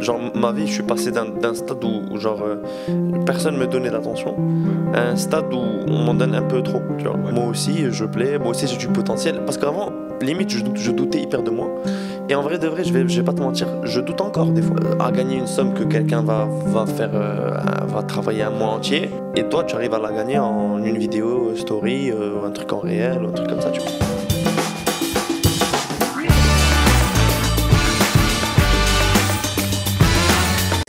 [0.00, 2.56] Genre, ma vie, je suis passé d'un stade où, où, genre, euh,
[3.24, 4.34] personne me donnait l'attention
[4.92, 6.82] à un stade où on m'en donne un peu trop.
[6.98, 7.16] Tu vois.
[7.16, 9.42] Moi aussi, je plais, moi aussi, j'ai du potentiel.
[9.44, 11.68] Parce qu'avant, limite, je, je doutais hyper de moi.
[12.28, 14.46] Et en vrai, de vrai, je vais, je vais pas te mentir, je doute encore
[14.46, 14.76] des fois.
[14.98, 17.52] À gagner une somme que quelqu'un va, va faire, euh,
[17.86, 19.10] va travailler un mois entier.
[19.36, 22.72] Et toi, tu arrives à la gagner en une vidéo, euh, story, euh, un truc
[22.72, 24.15] en réel, un truc comme ça, tu vois.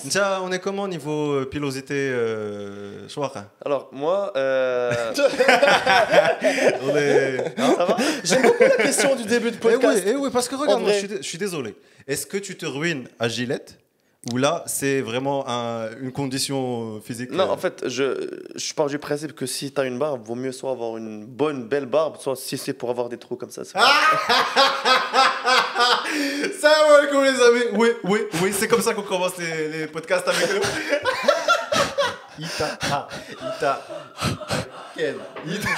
[0.10, 4.92] Tiens, on est comment au niveau euh, pilosité euh, Chouara Alors, moi, euh,
[6.84, 7.54] On est.
[7.58, 10.04] ça va J'aime beaucoup la question du début de Eh oui, podcast.
[10.08, 11.76] eh oui, parce que regarde, moi, suis, je suis désolé.
[12.08, 13.78] Est-ce que tu te ruines à Gillette?
[14.34, 18.88] Ou là, c'est vraiment un- une condition physique Non, euh, en fait, je, je pars
[18.88, 22.18] du principe que si t'as une barbe, vaut mieux soit avoir une bonne, belle barbe,
[22.20, 23.64] soit si c'est pour avoir des trous comme ça.
[23.64, 23.88] Salam
[27.00, 27.64] alaikum les amis.
[27.74, 30.62] Oui, oui, oui, c'est comme ça qu'on commence les, les podcasts avec eux.
[32.40, 33.82] Ita, ah, Ita,
[34.96, 35.16] quel,
[35.48, 35.70] Ita,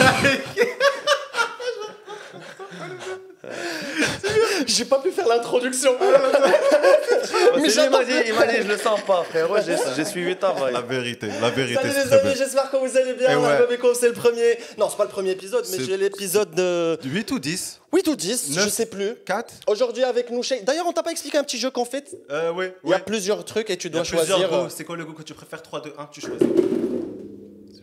[4.68, 5.92] J'ai pas pu faire l'introduction.
[6.00, 9.76] Mais Mais lui, il m'a dit, il m'a dit, je le sens pas, frérot, j'ai
[9.96, 10.90] j'ai suivi ta La vibe.
[10.90, 13.38] vérité, la vérité, Salut les amis, j'espère que vous allez bien.
[13.40, 13.58] Ouais.
[13.96, 14.58] C'est le premier.
[14.78, 18.08] Non, c'est pas le premier épisode, mais C'est- j'ai l'épisode de 8 ou 10 8
[18.08, 18.70] ou 10, je Neuf.
[18.70, 19.16] sais plus.
[19.26, 20.62] 4 Aujourd'hui avec nous, Shay.
[20.64, 23.00] D'ailleurs, on t'a pas expliqué un petit jeu qu'on fait euh, Oui, Il y a
[23.00, 24.50] plusieurs trucs et tu dois plusieurs choisir.
[24.50, 24.56] goûts.
[24.66, 25.62] euh, C'est quoi le goût que tu préfères?
[25.62, 26.48] 3, 2, 1, tu choisis.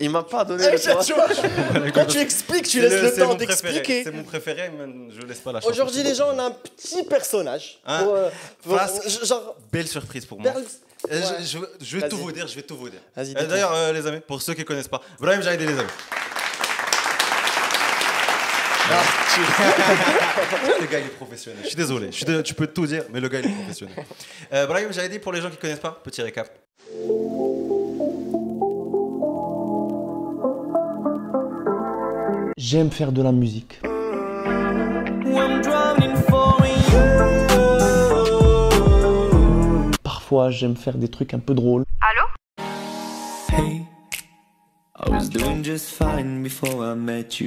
[0.00, 0.92] Il m'a pas donné Eh, le
[1.83, 4.05] vois, Quand tu expliques, tu laisses le temps d'expliquer.
[4.05, 5.70] C'est mon préféré, mais je laisse pas la chance.
[5.70, 7.78] Aujourd'hui, les gens, on a un petit personnage.
[7.86, 8.30] Hein euh,
[9.24, 9.56] genre.
[9.72, 10.52] Belle surprise pour moi.
[10.56, 10.61] Euh,
[11.08, 11.20] Ouais.
[11.41, 12.98] Je, je- je vais tout vous dire, je vais tout vous dire.
[13.17, 13.24] Euh.
[13.47, 15.89] D'ailleurs, euh, les amis, pour ceux qui connaissent pas, Brahim Jaïdi, les amis.
[18.89, 19.02] Ah,
[20.80, 21.61] le gars, il est professionnel.
[21.62, 23.55] Je suis désolé, je suis dé- tu peux tout dire, mais le gars, il est
[23.55, 23.94] professionnel.
[24.52, 26.48] Euh, Brahim Jaïdi, pour les gens qui connaissent pas, petit récap.
[32.69, 33.79] J'aime faire de la musique.
[40.02, 41.85] Parfois, j'aime faire des trucs un peu drôles.
[42.01, 42.27] Allô?
[43.52, 43.86] Hey,
[44.96, 47.46] I was doing just fine before I met you.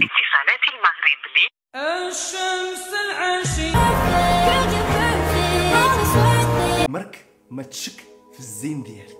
[6.89, 7.99] مرك ما تشك
[8.33, 9.18] في الزين ديالك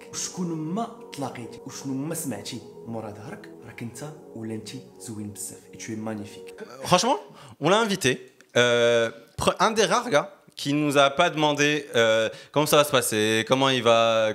[6.84, 7.18] franchement
[7.60, 9.12] on l'a invité euh,
[9.60, 13.46] un des rares gars qui nous a pas demandé euh, comment ça va se passer
[13.48, 14.34] comment il va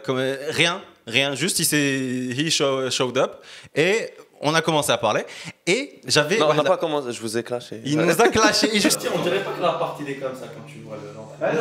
[0.51, 3.43] rien rien juste il s'est he showed up
[3.75, 5.25] et on a commencé à parler
[5.67, 6.37] et j'avais.
[6.39, 7.81] Non, on n'a pas commencé, je vous ai clashé.
[7.85, 8.69] Il nous a clashé.
[8.75, 9.09] il juste...
[9.15, 11.15] On dirait pas que la partie est comme ça quand tu vois le.
[11.41, 11.53] Bah,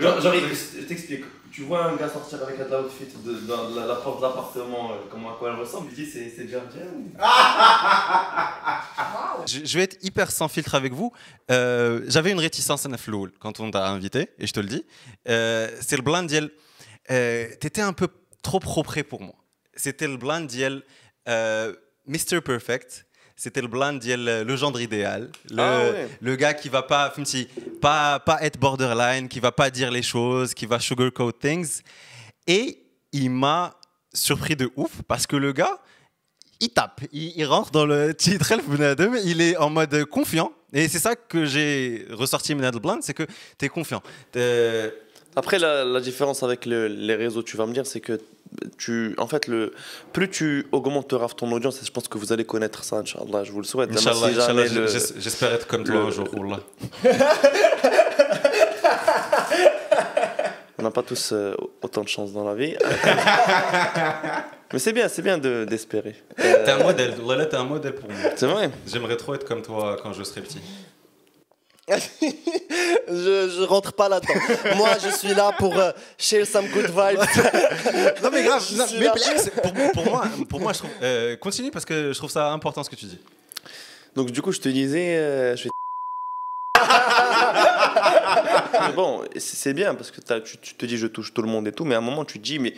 [0.00, 1.24] genre, genre, je t'explique.
[1.52, 4.92] Tu vois un gars sortir avec de l'outfit de, dans la, la porte de l'appartement,
[4.92, 6.86] euh, comment à quoi elle ressemble, il dit c'est c'est déjà bien.
[9.46, 11.12] je, je vais être hyper sans filtre avec vous.
[11.50, 14.84] Euh, j'avais une réticence à Nafloul quand on t'a invité, et je te le dis.
[15.28, 16.50] Euh, c'est le blind diel.
[17.10, 18.08] Euh, T'étais un peu
[18.42, 19.34] trop propre pour moi.
[19.74, 20.82] C'était le blind diel
[21.28, 21.74] euh,
[22.06, 22.40] Mr.
[22.40, 23.06] Perfect.
[23.42, 25.30] C'était le blind le gendre idéal.
[25.48, 26.08] Le, Ah ouais.
[26.20, 27.10] le gars qui va pas,
[27.80, 31.80] pas, pas être borderline, qui va pas dire les choses, qui va sugarcoat things.
[32.46, 33.74] Et il m'a
[34.12, 35.78] surpris de ouf parce que le gars,
[36.60, 38.52] il tape, il, il rentre dans le titre
[39.24, 40.52] il est en mode confiant.
[40.74, 43.26] Et c'est ça que j'ai ressorti Menad Blind, c'est que
[43.58, 44.02] tu es confiant.
[44.36, 44.90] Euh,
[45.36, 48.18] Après, la, la différence avec le- les réseaux, tu vas me dire, c'est que
[48.78, 49.72] tu, en fait, le,
[50.12, 53.52] plus tu augmenteras ton audience, et je pense que vous allez connaître ça, Inch'Allah, je
[53.52, 53.90] vous le souhaite.
[53.92, 56.26] Inch'Allah, si j'espère être comme toi un jour.
[60.78, 62.74] On n'a pas tous euh, autant de chance dans la vie.
[64.72, 66.14] Mais c'est bien, c'est bien de- d'espérer.
[66.38, 68.30] Euh, T'es un modèle, Wallah, t'es un modèle pour moi.
[68.34, 68.70] c'est vrai.
[68.86, 70.60] J'aimerais trop être comme toi quand je serai petit.
[73.08, 74.34] je, je rentre pas là-dedans.
[74.76, 77.20] Moi, je suis là pour euh, share some good vibes.
[78.22, 79.08] Non mais grave, non, mais
[79.62, 82.82] pour, pour moi, pour moi je trouve, euh, continue parce que je trouve ça important
[82.82, 83.18] ce que tu dis.
[84.14, 85.70] Donc du coup, je te disais, euh, je vais.
[88.90, 91.48] Ah c'est bon, c'est bien parce que tu, tu, te dis je touche tout le
[91.48, 92.74] monde et tout, mais à un moment tu te dis mais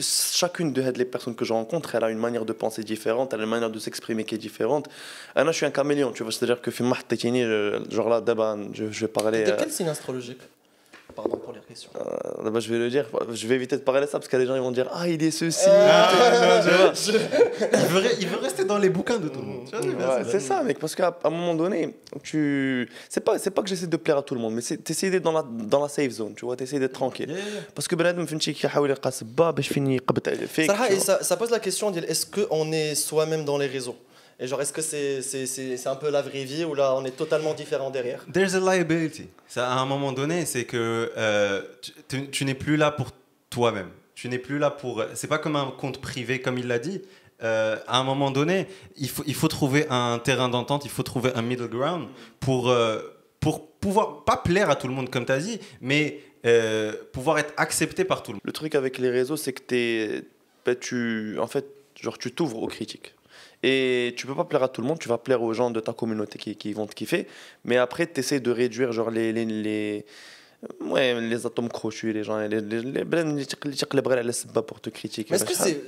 [0.00, 3.40] chacune de les personnes que je rencontre, elle a une manière de penser différente, elle
[3.40, 4.88] a une manière de s'exprimer qui est différente.
[5.34, 6.70] Ah là, je suis un caméléon, tu vois, c'est-à-dire que
[7.90, 8.22] genre là,
[8.72, 9.44] je, je vais parler.
[9.44, 10.40] De euh, quel signe astrologique?
[11.16, 11.90] pardon pour les questions.
[11.96, 14.38] Euh, bah, je vais le dire, je vais éviter de parler de ça parce qu'il
[14.38, 15.64] y a des gens qui vont dire Ah, il est ceci.
[15.66, 16.92] Euh, ah,
[18.20, 19.68] il, veut, rester dans les bouquins de tout le monde.
[20.30, 22.88] C'est ça, mec, parce qu'à un moment donné, tu.
[23.08, 25.32] C'est pas, pas que j'essaie de plaire à tout le monde, mais t'essayes d'être dans
[25.32, 27.34] la, dans la safe zone, tu vois, t'essayes d'être tranquille.
[27.74, 28.94] Parce que Benadem Finchi qui a eu
[30.98, 33.96] ça, ça pose la question est-ce qu'on est soi-même dans les réseaux?
[34.38, 36.94] Et genre, est-ce que c'est c'est- c'est- c'est un peu la vraie vie ou là
[36.94, 38.24] on est totalement différent derrière?
[38.32, 39.28] There's a liability.
[39.48, 41.62] Ça, à un moment donné, c'est que euh,
[42.30, 43.12] tu, n'es plus là pour
[43.50, 43.88] toi-même.
[44.14, 45.02] Tu n'es plus là pour.
[45.14, 47.00] C'est pas comme un compte privé, comme il l'a dit.
[47.42, 48.66] Euh, à un moment donné,
[48.96, 52.08] il faut, il faut trouver un terrain d'entente, il faut trouver un middle ground
[52.40, 53.00] pour, euh,
[53.40, 57.38] pour pouvoir, pas plaire à tout le monde comme tu as dit, mais euh, pouvoir
[57.38, 58.42] être accepté par tout le monde.
[58.44, 60.22] Le truc avec les réseaux, c'est que t'es,
[60.64, 61.66] bah, tu, en fait,
[62.00, 63.14] genre, tu t'ouvres aux critiques.
[63.68, 65.80] Et tu peux pas plaire à tout le monde, tu vas plaire aux gens de
[65.80, 67.26] ta communauté qui, qui vont te kiffer.
[67.64, 70.06] Mais après, tu essaies de réduire genre, les, les, les,
[70.82, 73.04] ouais, les atomes crochus, les gens, les, les, les, les,
[74.62, 75.34] pour te critiquer.
[75.34, 75.82] Est-ce que c'est.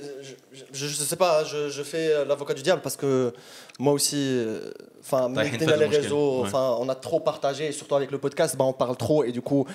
[0.73, 3.31] Je, je sais pas, je, je fais l'avocat du diable parce que
[3.79, 5.43] moi aussi, euh, enfin, euh,
[5.77, 8.97] les réseaux, enfin, on a trop partagé, et surtout avec le podcast, bah, on parle
[8.97, 9.65] trop et du coup,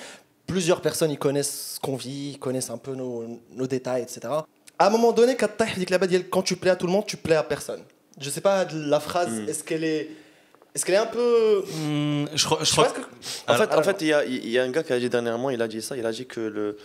[0.46, 4.20] plusieurs personnes ils connaissent ce qu'on vit, ils connaissent un peu nos, nos détails, etc.
[4.78, 7.80] À un moment donné, quand tu plais à tout le monde, tu plais à personne.
[8.20, 9.48] Je sais pas, la phrase, Mm.
[9.48, 10.10] est-ce qu'elle est.
[10.74, 11.60] Est-ce qu'elle est un peu.
[11.60, 13.00] Hmm, je, crois- je crois que-
[13.46, 14.98] En fait, Alors- en fait, il y a, il y a un gars qui a
[14.98, 16.76] dit dernièrement, il a dit ça, il a dit que le.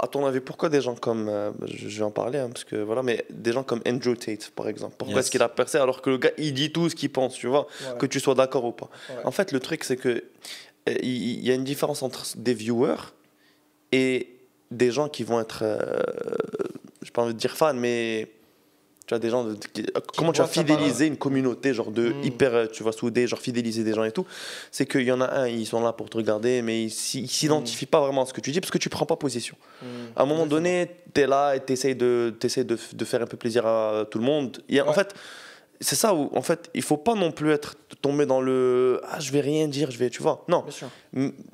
[0.00, 1.28] À ton avis, pourquoi des gens comme.
[1.28, 4.50] euh, je vais en parler, hein, parce que voilà, mais des gens comme Andrew Tate,
[4.50, 5.24] par exemple, pourquoi Yes.
[5.24, 7.48] est-ce qu'il a percé alors que le gars, il dit tout ce qu'il pense, tu
[7.48, 7.98] vois, Ouais.
[7.98, 8.88] que tu sois d'accord ou pas.
[9.10, 9.16] Ouais.
[9.24, 10.08] En fait, le truc, c'est que.
[10.88, 11.08] euh, Il
[11.40, 13.12] il y a une différence entre des viewers
[13.92, 14.36] et
[14.70, 15.60] des gens qui vont être.
[15.62, 15.78] euh,
[17.02, 18.28] je pas envie de dire fans, mais.
[19.08, 19.42] Tu vois, des gens.
[19.44, 19.86] de- qui-
[20.18, 20.52] comment tu parole.
[20.52, 22.22] fidéliser une communauté, genre de Mm.
[22.24, 22.54] hyper.
[22.54, 24.26] euh, Tu vas souder, genre fidéliser des gens et tout.
[24.70, 27.86] C'est qu'il y en a un, ils sont là pour te regarder, mais ils s'identifient
[27.86, 29.56] pas vraiment à ce que tu dis parce que tu prends pas position.
[29.82, 29.86] Mm.
[30.14, 32.34] À un moment donné, tu es là et tu essayes, de,
[32.64, 34.62] de, de faire un peu plaisir à tout le monde.
[34.68, 34.94] Y a- En Ouais.
[34.94, 35.14] fait,
[35.80, 39.20] c'est ça où, en fait, il faut pas non plus être tombé dans le ah,
[39.20, 40.44] je vais rien dire, je vais, tu vois.
[40.48, 40.64] Non,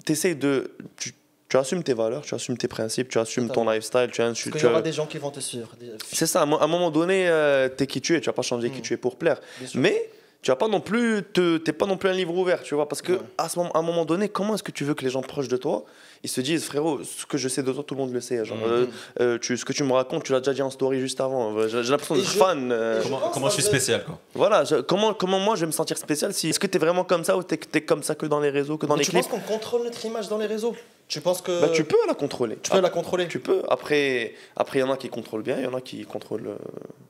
[0.04, 0.72] tu de.
[0.96, 1.12] Tu,
[1.54, 4.50] tu assumes tes valeurs, tu assumes tes principes, tu assumes ton lifestyle, tu, Parce tu,
[4.50, 5.68] qu'il y tu- aura des gens qui vont te suivre.
[6.12, 8.70] C'est ça, à un moment donné, euh, t'es qui tu es, tu vas pas changer
[8.70, 8.82] qui Mm.
[8.82, 9.40] tu es pour plaire.
[9.74, 10.10] Mais
[10.42, 12.88] tu vas pas non plus, te, t'es pas non plus un livre ouvert, tu vois,
[12.88, 13.18] parce que Ouais.
[13.38, 15.22] à, ce moment, à un moment donné, comment est-ce que tu veux que les gens
[15.22, 15.84] proches de toi,
[16.24, 18.44] ils se disent, frérot, ce que je sais de toi, tout le monde le sait.
[18.44, 18.62] Genre, Mm.
[18.64, 18.86] euh,
[19.20, 21.56] euh, tu, ce que tu me racontes, tu l'as déjà dit en story juste avant.
[21.56, 22.72] Euh, J'ai, l'impression d'être je- fan.
[22.72, 24.18] euh, je Comment, pense comment je suis spécial quoi.
[24.34, 27.04] Voilà, je- comment, comment moi je vais me sentir spécial si, Est-ce que t'es vraiment
[27.04, 29.04] comme ça ou t'es, t'es comme ça que dans les réseaux, que dans Mais les
[29.04, 29.22] tu clips?
[29.28, 30.74] penses qu'on contrôle notre image dans les réseaux?
[31.06, 31.60] Tu penses que.
[31.60, 32.56] bah, Tu peux la contrôler.
[32.62, 33.28] Tu peux la contrôler?
[33.28, 33.62] Tu peux.
[33.68, 36.46] Après, après, il y en a qui contrôlent bien, il y en a qui contrôlent.
[36.48, 36.56] euh,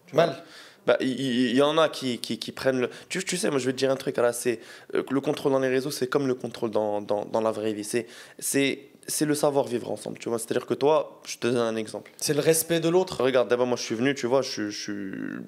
[0.09, 0.17] tu.
[0.17, 0.43] Mal.
[0.87, 2.91] Bah, il y, en a qui, qui, qui prennent le.
[3.09, 4.61] Tu, tu sais, moi je vais te dire un truc, là, c'est
[4.95, 7.73] euh, le contrôle dans les réseaux, c'est comme le contrôle dans, dans, dans la vraie
[7.73, 7.85] vie.
[7.85, 8.07] C'est,
[8.39, 10.39] c'est, c'est le savoir vivre ensemble, tu vois.
[10.39, 12.11] C'est-à-dire que toi, je te donne un exemple.
[12.17, 13.23] C'est le respect de l'autre.
[13.23, 14.93] Regarde, d'abord, moi je suis venu, tu vois, je, je,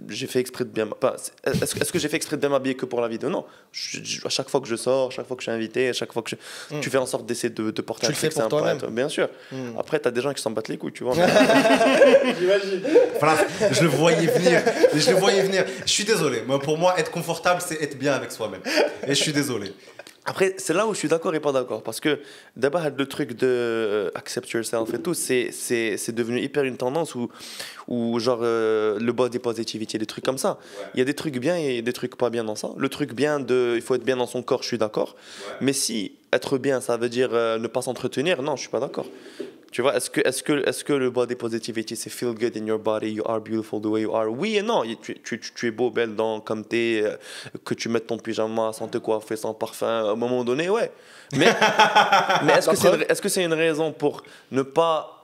[0.09, 0.89] j'ai fait exprès de bien.
[1.45, 3.29] Est-ce, que- est-ce que j'ai fait exprès de bien m'habiller que pour la vidéo?
[3.31, 3.45] Non.
[3.73, 5.93] Je- je- à chaque fois que je sors, chaque fois que je suis invité, à
[5.93, 6.37] chaque fois que je.
[6.77, 6.81] Mm.
[6.81, 8.77] Tu fais en sorte d'essayer de, de porter Tu un le fais truc pour sympa,
[8.79, 8.95] toi-même.
[8.95, 9.29] Bien sûr.
[9.53, 9.79] Hmm.
[9.79, 11.15] Après, t'as des gens qui s'en battent les couilles, tu vois.
[13.19, 13.37] Voilà,
[13.73, 14.63] je le voyais venir.
[14.95, 15.65] Je le voyais venir.
[15.85, 16.43] Je suis désolé.
[16.47, 18.61] Moi, pour moi, être confortable, c'est être bien avec soi-même.
[19.07, 19.73] Et je suis désolé.
[20.29, 21.83] Après, c'est là où je suis d'accord et pas d'accord.
[21.85, 22.19] Parce que
[22.57, 26.77] d'abord, le truc de euh, accept yourself et tout, c'est, c'est, c'est devenu hyper une
[26.77, 27.31] tendance où,
[27.87, 30.59] où genre, euh, le body positivity, des trucs comme ça.
[30.95, 32.71] Il y a des trucs bien et des trucs pas bien dans ça.
[32.77, 35.15] Le truc bien, de, il faut être bien dans son corps, je suis d'accord.
[35.61, 38.81] Mais si être bien, ça veut dire euh, ne pas s'entretenir, non, je suis pas
[38.81, 39.07] d'accord.
[39.73, 42.65] Tu vois, est-ce que, est-ce que, est-ce que le body positivity, c'est feel good in
[42.67, 44.31] your body, you are beautiful the way you are?
[44.31, 44.83] Oui et non.
[45.03, 47.17] Tu, tu, tu- tu es beau, belle dans, comme t'es, euh,
[47.65, 50.91] que tu mettes ton pyjama sans te coiffer, sans parfum, à un moment donné, ouais.
[51.37, 51.47] Mais,
[52.45, 55.16] mais est-ce que c'est une, est-ce que c'est une raison pour ne pas,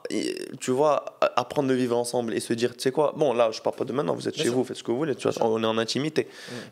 [0.59, 3.61] tu vois, apprendre de vivre ensemble et se dire, tu sais quoi, bon, là, je
[3.61, 4.57] parle pas de maintenant, vous êtes Bien chez sûr.
[4.57, 6.27] vous, faites ce que vous voulez, tu vois, on est en intimité.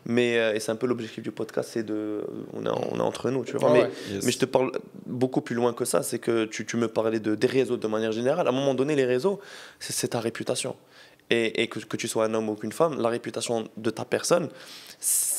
[0.06, 2.22] Mais, euh, et c'est un peu l'objectif du podcast, c'est de,
[2.52, 3.70] on est, on est entre nous, tu vois.
[3.70, 3.90] Ah mais, ouais.
[4.10, 4.24] Yes.
[4.24, 4.72] mais je te parle
[5.06, 7.86] beaucoup plus loin que ça, c'est que tu, tu me parlais de, des réseaux de
[7.86, 8.46] manière générale.
[8.46, 9.40] À un moment donné, les réseaux,
[9.80, 10.76] c'est c'est ta réputation.
[11.30, 14.04] Et, et que, que tu sois un homme ou qu'une femme, la réputation de ta
[14.04, 14.48] personne,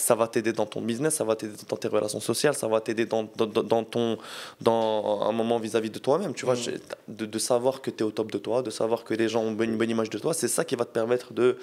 [0.03, 2.81] ça va t'aider dans ton business, ça va t'aider dans tes relations sociales, ça va
[2.81, 4.17] t'aider dans, dans, dans, ton,
[4.61, 6.33] dans un moment vis-à-vis de toi-même.
[6.33, 6.79] Tu vois, mm.
[7.07, 9.41] de, de, savoir que tu es au top de toi, de savoir que les gens
[9.41, 11.57] ont une bonne, image de toi, c'est ça qui va te permettre de,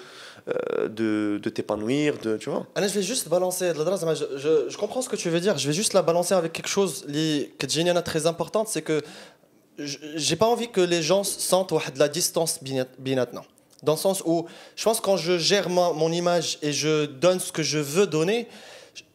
[0.47, 2.65] euh, de, de t'épanouir, tu vois.
[2.75, 5.67] Alors, je vais juste balancer, je, je, je, comprends ce que tu veux dire, je
[5.67, 9.01] vais juste la balancer avec quelque chose qui est très importante, c'est que
[9.77, 13.45] j'ai pas envie que les gens sentent de la distance bien maintenant.
[13.83, 14.45] Dans le sens où
[14.75, 17.79] je pense que quand je gère ma- mon image et je donne ce que je
[17.79, 18.47] veux donner,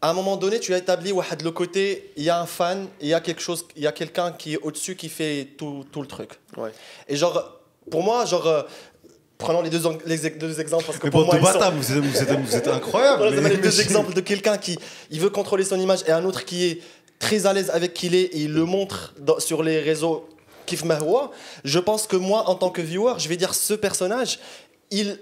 [0.01, 1.13] à un moment donné, tu as établi
[1.45, 3.93] le côté, il y a un fan, il y a quelque chose, il y a
[3.93, 6.31] quelqu'un qui est au-dessus qui fait tout, tout le truc.
[6.57, 6.71] Ouais.
[7.09, 8.63] Et genre, pour moi, genre, euh,
[9.39, 11.93] prenons les deux, les deux exemples parce que Mais pour bon, moi, ils sont- vous
[11.93, 13.19] êtes, vous êtes, vous êtes incroyable.
[13.19, 14.79] voilà, mais- m'a les deux exemples de quelqu'un qui
[15.11, 16.81] il veut contrôler son image et un autre qui est
[17.19, 20.27] très à l'aise avec qui il est et il le montre dans- sur les réseaux
[20.67, 21.31] Kif Mahwa,
[21.65, 24.39] je pense que moi, en tant que viewer, je vais dire ce personnage,
[24.91, 25.19] il,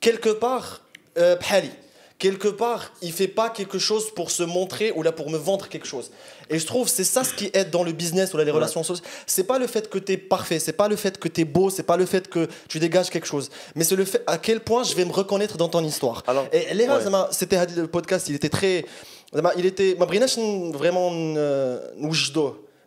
[0.00, 0.82] quelque part,
[1.18, 1.36] euh,
[2.18, 5.68] quelque part, il fait pas quelque chose pour se montrer ou là pour me vendre
[5.68, 6.10] quelque chose.
[6.50, 8.82] Et je trouve c'est ça ce qui aide dans le business ou là les relations
[8.82, 9.08] sociales.
[9.26, 11.44] C'est pas le fait que tu es parfait, c'est pas le fait que tu es
[11.44, 14.38] beau, c'est pas le fait que tu dégages quelque chose, mais c'est le fait à
[14.38, 16.24] quel point je vais me reconnaître dans ton histoire.
[16.26, 17.00] Alors, et les ouais.
[17.30, 18.84] c'était le podcast, il était très
[19.56, 21.80] il était vraiment euh,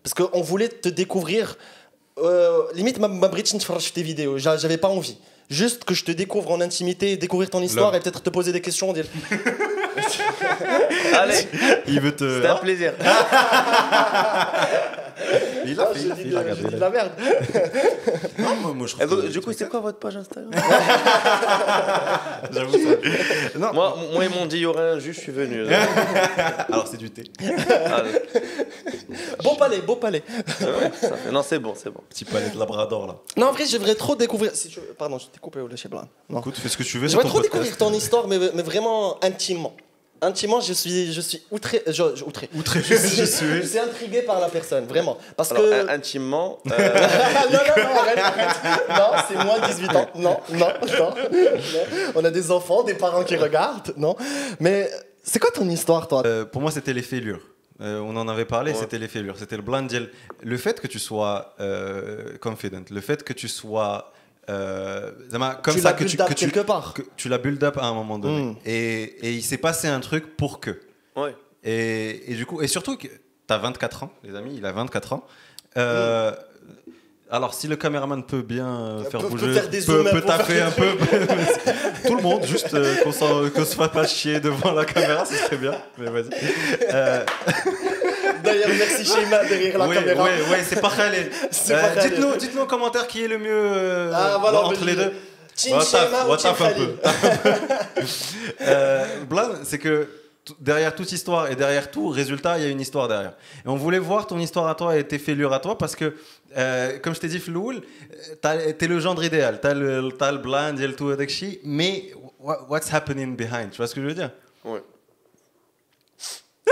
[0.03, 1.57] parce qu'on voulait te découvrir
[2.17, 5.17] euh, limite ma, ma bridge je tes vidéos j'avais pas envie.
[5.49, 8.61] Juste que je te découvre en intimité découvrir ton histoire et peut-être te poser des
[8.61, 9.05] questions dire...
[11.13, 11.47] allez.
[11.87, 12.93] Il veut te c'était un plaisir.
[15.65, 17.11] Il a Ah, fait, il a dit fait, de- il a regardé, de la merde.
[18.39, 20.51] Non, moi, moi, je trouve Et donc, que- du coup, c'est quoi votre page Instagram
[22.51, 23.59] J'avoue ça.
[23.59, 25.65] Non, moi, moi, ils m'ont dit il y aurait un juge, je suis venu.
[26.71, 27.23] alors c'est du thé.
[27.39, 28.11] Allez.
[29.43, 30.23] Beau palais, beau palais.
[30.61, 32.01] Ouais, ça fait- Non, c'est bon, c'est bon.
[32.09, 33.15] Petit palais de Labrador là.
[33.37, 34.55] Non, en vrai, j'aimerais trop découvrir.
[34.55, 36.03] Si tu veux- Pardon, je t'ai coupé ou lâché blanc.
[36.29, 36.39] Non.
[36.39, 37.07] Écoute, fais ce que tu veux.
[37.07, 37.53] J'aimerais trop podcast.
[37.53, 39.73] découvrir ton histoire, mais, mais vraiment intimement.
[40.23, 41.81] Intimement, je suis, je suis outré.
[41.87, 42.47] Je, je- outré.
[42.55, 43.61] Outré, Je suis, je suis.
[43.63, 45.17] je suis intrigué par la personne, vraiment.
[45.35, 45.73] Parce Alors, que.
[45.73, 46.71] in- intimement, euh,
[47.51, 48.89] non, non, non, arrête, arrête.
[48.89, 50.09] Non, c'est moins de 18 ans.
[50.15, 50.67] Non, non,
[50.99, 51.13] non.
[52.15, 53.93] On a des enfants, des parents qui regardent.
[53.97, 54.15] Non.
[54.59, 54.91] Mais
[55.23, 56.21] c'est quoi ton histoire, toi?
[56.25, 57.41] Euh, pour moi, c'était les fêlures.
[57.81, 58.77] Euh, on en avait parlé, Ouais.
[58.79, 59.35] c'était les fêlures.
[59.39, 60.09] C'était le blind deal.
[60.43, 64.13] Le fait que tu sois euh, confident, le fait que tu sois.
[64.49, 65.11] Euh,
[65.61, 66.93] comme Tu ça que build tu, up que tu, quelque part.
[66.93, 68.43] que tu l'as build up à un moment donné.
[68.43, 68.55] Mm.
[68.65, 70.79] Et, et il s'est passé un truc pour que.
[71.15, 71.35] ouais.
[71.63, 73.13] Et, et du coup, et surtout que tu
[73.49, 75.23] as 24 ans, les amis, il a 24 ans.
[75.77, 76.31] Euh,
[77.29, 80.67] Alors, si le caméraman peut bien euh, faire Peut- peut bouger, faire des peut, faire
[80.67, 80.87] un peu,
[82.07, 85.35] tout le monde, juste euh, qu'on qu'on se fasse pas chier devant la caméra, ce
[85.35, 85.73] serait bien.
[85.99, 86.29] Mais vas-y.
[88.43, 90.23] D'ailleurs, merci Sheima derrière la ouais, caméra.
[90.23, 91.31] ouais, ouais, c'est pas Khaled.
[91.51, 94.95] C'est Euh, dites-nous, dites-nous en commentaire qui est le mieux euh, Ah, voilà, entre les
[94.95, 95.13] deux.
[95.55, 96.53] Team Sheima ouais, ou Team.
[98.61, 99.05] Euh,
[99.63, 100.07] c'est que
[100.59, 103.33] derrière toute histoire et derrière tout résultat, il y a une histoire derrière.
[103.65, 106.15] Et on voulait voir ton histoire à toi et tes fêlures à toi parce que,
[106.57, 107.81] euh, comme je t'ai dit, Floul,
[108.41, 109.59] t'es le gendre idéal.
[109.61, 111.15] T'as le, t'as le blind, il y a le tout
[111.63, 113.71] mais wha- what's happening behind?
[113.71, 114.31] Tu vois ce que je veux dire?
[114.63, 114.81] Ouais.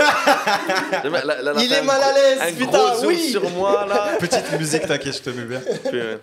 [1.60, 3.30] il est mal à l'aise, putain, gros oui.
[3.30, 4.16] sur moi là.
[4.18, 5.62] Petite musique, t'inquiète, je te mets bien.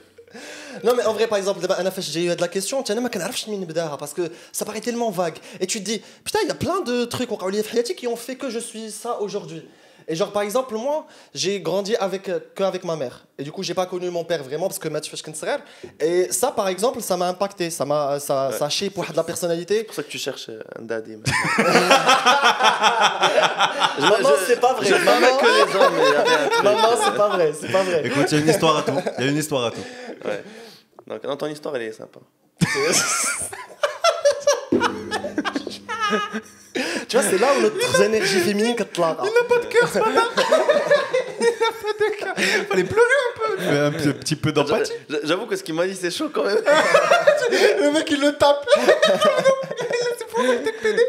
[0.83, 1.65] Non mais en vrai par exemple
[1.99, 6.01] j'ai eu de la question parce que ça paraît tellement vague et tu te dis
[6.23, 7.29] putain il y a plein de trucs
[7.95, 9.65] qui ont fait que je suis ça aujourd'hui
[10.09, 13.25] et genre, par exemple, moi, j'ai grandi avec, euh, qu'avec ma mère.
[13.37, 15.57] Et du coup, j'ai pas connu mon père vraiment parce que Mathieu Fashkenserer.
[15.99, 17.69] Et ça, par exemple, ça m'a impacté.
[17.69, 18.57] Ça m'a ça, ouais.
[18.57, 19.79] ça pour la personnalité.
[19.79, 21.17] C'est pour ça que tu cherches euh, un daddy.
[23.99, 24.85] Maman, c'est pas vrai.
[24.85, 25.91] Je maman, que les gens,
[26.63, 27.53] mais Maman, c'est pas vrai.
[27.59, 28.01] C'est pas vrai.
[28.05, 29.01] Écoute, il y a une histoire à tout.
[29.17, 29.83] Il y a une histoire à tout.
[30.23, 30.43] Ouais.
[31.05, 32.19] Donc, non, ton histoire, elle est sympa.
[37.07, 39.17] tu vois, c'est là où notre énergie féminine quand tu l'as.
[39.23, 40.21] Il n'a pas de cœur, ce Il n'a
[41.81, 42.35] pas de cœur.
[42.69, 44.07] Fallait pleurer un peu.
[44.07, 44.91] Un petit peu d'empathie.
[45.23, 46.57] J'avoue que ce qu'il m'a dit, c'est chaud quand même.
[47.81, 48.67] Le mec, il le tape.
[50.17, 51.03] C'est pour le pédé.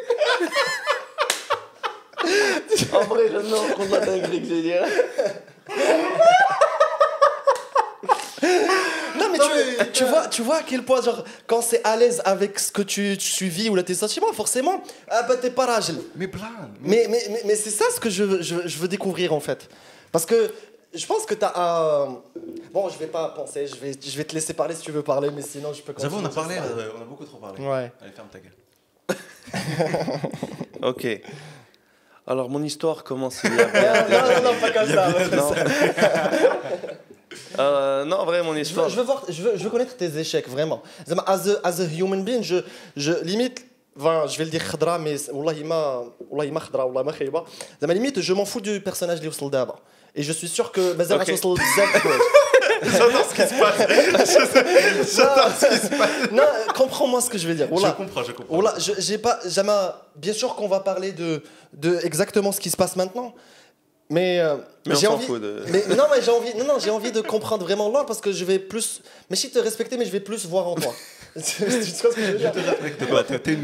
[2.93, 4.81] En vrai, je non, qu'on a dinguerie que j'ai
[9.55, 12.59] mais, tu, tu vois, tu vois à quel point genre quand c'est à l'aise avec
[12.59, 15.97] ce que tu, tu vis ou là tes sentiments, forcément, ah bah t'es pas ragel.
[16.17, 16.47] Mais blind.
[16.81, 19.33] Mais, mais, mais, mais c'est ça ce que je, veux- je, veux- je veux découvrir
[19.33, 19.69] en fait.
[20.13, 20.53] Parce que
[20.95, 22.19] je pense que t'as un...
[22.73, 25.03] Bon, je vais pas penser, je vais, je vais te laisser parler si tu veux
[25.03, 26.11] parler, mais sinon je peux continuer.
[26.13, 27.61] J'avoue, on a parlé, euh, on a beaucoup trop parlé.
[27.63, 27.93] Ouais.
[28.01, 28.53] Allez, ferme ta gueule.
[30.83, 31.07] Ok.
[32.27, 33.65] Alors, mon histoire commence il y a
[34.03, 34.23] Non, bien.
[34.43, 35.55] non, non, pas comme pas ça.
[37.59, 38.89] Euh, non, vraiment, mon histoire.
[38.89, 40.83] Je veux, je veux voir, je veux, je veux, connaître tes échecs, vraiment.
[41.27, 42.57] As a, as a human being, je,
[42.97, 43.65] je limite.
[43.99, 47.45] Enfin, je vais le dire khadra, mais wallahi ma, wallahi ma khadra, wallahi ma khayba.
[47.81, 49.83] Zama limite, je m'en fous du personnage qui est d'abord.
[50.15, 51.37] Et je suis sûr que okay.
[52.83, 53.79] J'adore ce qui se passe.
[55.17, 56.31] J'adore ce qui se passe.
[56.33, 56.45] Non,
[56.75, 57.73] comprends-moi ce que je vais dire.
[57.73, 57.89] Oula.
[57.89, 58.57] Je comprends, je comprends.
[58.57, 59.73] Oula, je, j'ai pas, jamais,
[60.17, 61.43] bien sûr qu'on va parler de,
[61.73, 63.35] de exactement ce qui se passe maintenant,
[64.11, 65.27] mais, euh, Mais j'ai envie.
[65.27, 68.21] de- Mais non, mais j'ai envie, non, non, j'ai envie de comprendre vraiment l'or parce
[68.21, 70.95] que je vais plus, mais si te respecter, mais je vais plus voir en toi.
[71.35, 72.53] tu vois ce que je veux dire?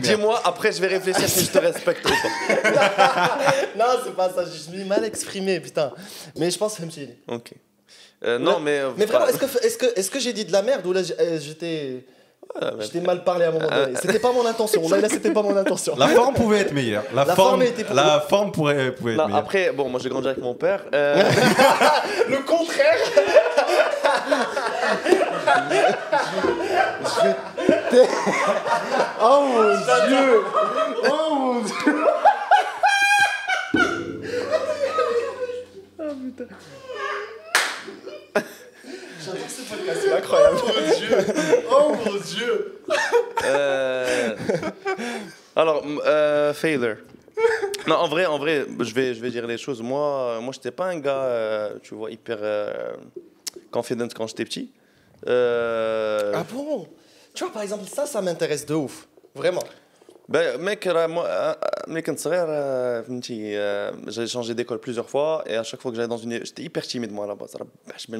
[0.03, 3.39] Dis-moi, après je vais réfléchir si je te respecte ou pas.
[3.79, 5.93] Non, c'est pas ça, je suis mal exprimé, putain.
[6.37, 7.53] Mais je pense que c'est Ok.
[8.25, 8.79] Euh, non, mais.
[8.81, 10.93] euh, Mais vraiment, est-ce que, est-ce que, est-ce que j'ai dit de la merde ou
[10.93, 12.05] là euh, j'étais.
[12.61, 13.95] Ouais, mais- J'étais mal parlé à un moment donné.
[14.01, 14.89] C'était pas mon intention.
[14.89, 15.95] Là, là c'était pas mon intention.
[15.97, 17.05] La forme pouvait être meilleure.
[17.15, 19.41] La, La forme, forme était pour- la forme pourrait, pouvait être Non, meilleure.
[19.41, 20.81] après, bon, moi j'ai grandi avec mon père.
[20.95, 21.23] euh,
[22.29, 22.99] Le contraire
[29.21, 30.43] Oh mon dieu
[31.11, 31.75] Oh mon dieu
[39.25, 40.01] J'adore ce podcast,
[40.65, 41.17] mon dieu
[41.71, 42.81] Oh mon dieu.
[43.45, 44.37] Euh,
[45.57, 46.97] alors, euh, failure.
[47.87, 49.83] Non, en vrai, en vrai, je vais, je vais dire les choses.
[49.83, 52.95] Moi, moi, j'étais pas un gars, euh, tu vois, hyper euh,
[53.71, 54.73] confident quand j'étais petit.
[55.27, 56.89] Ah bon?
[57.35, 59.65] Tu vois, par exemple, ça, ça m'intéresse de ouf, vraiment.
[60.29, 61.57] Ben, mec, moi,
[64.07, 66.87] j'ai changé d'école plusieurs fois et à chaque fois que j'allais dans une, j'étais hyper
[66.87, 67.47] timide moi là-bas.
[67.99, 68.11] Je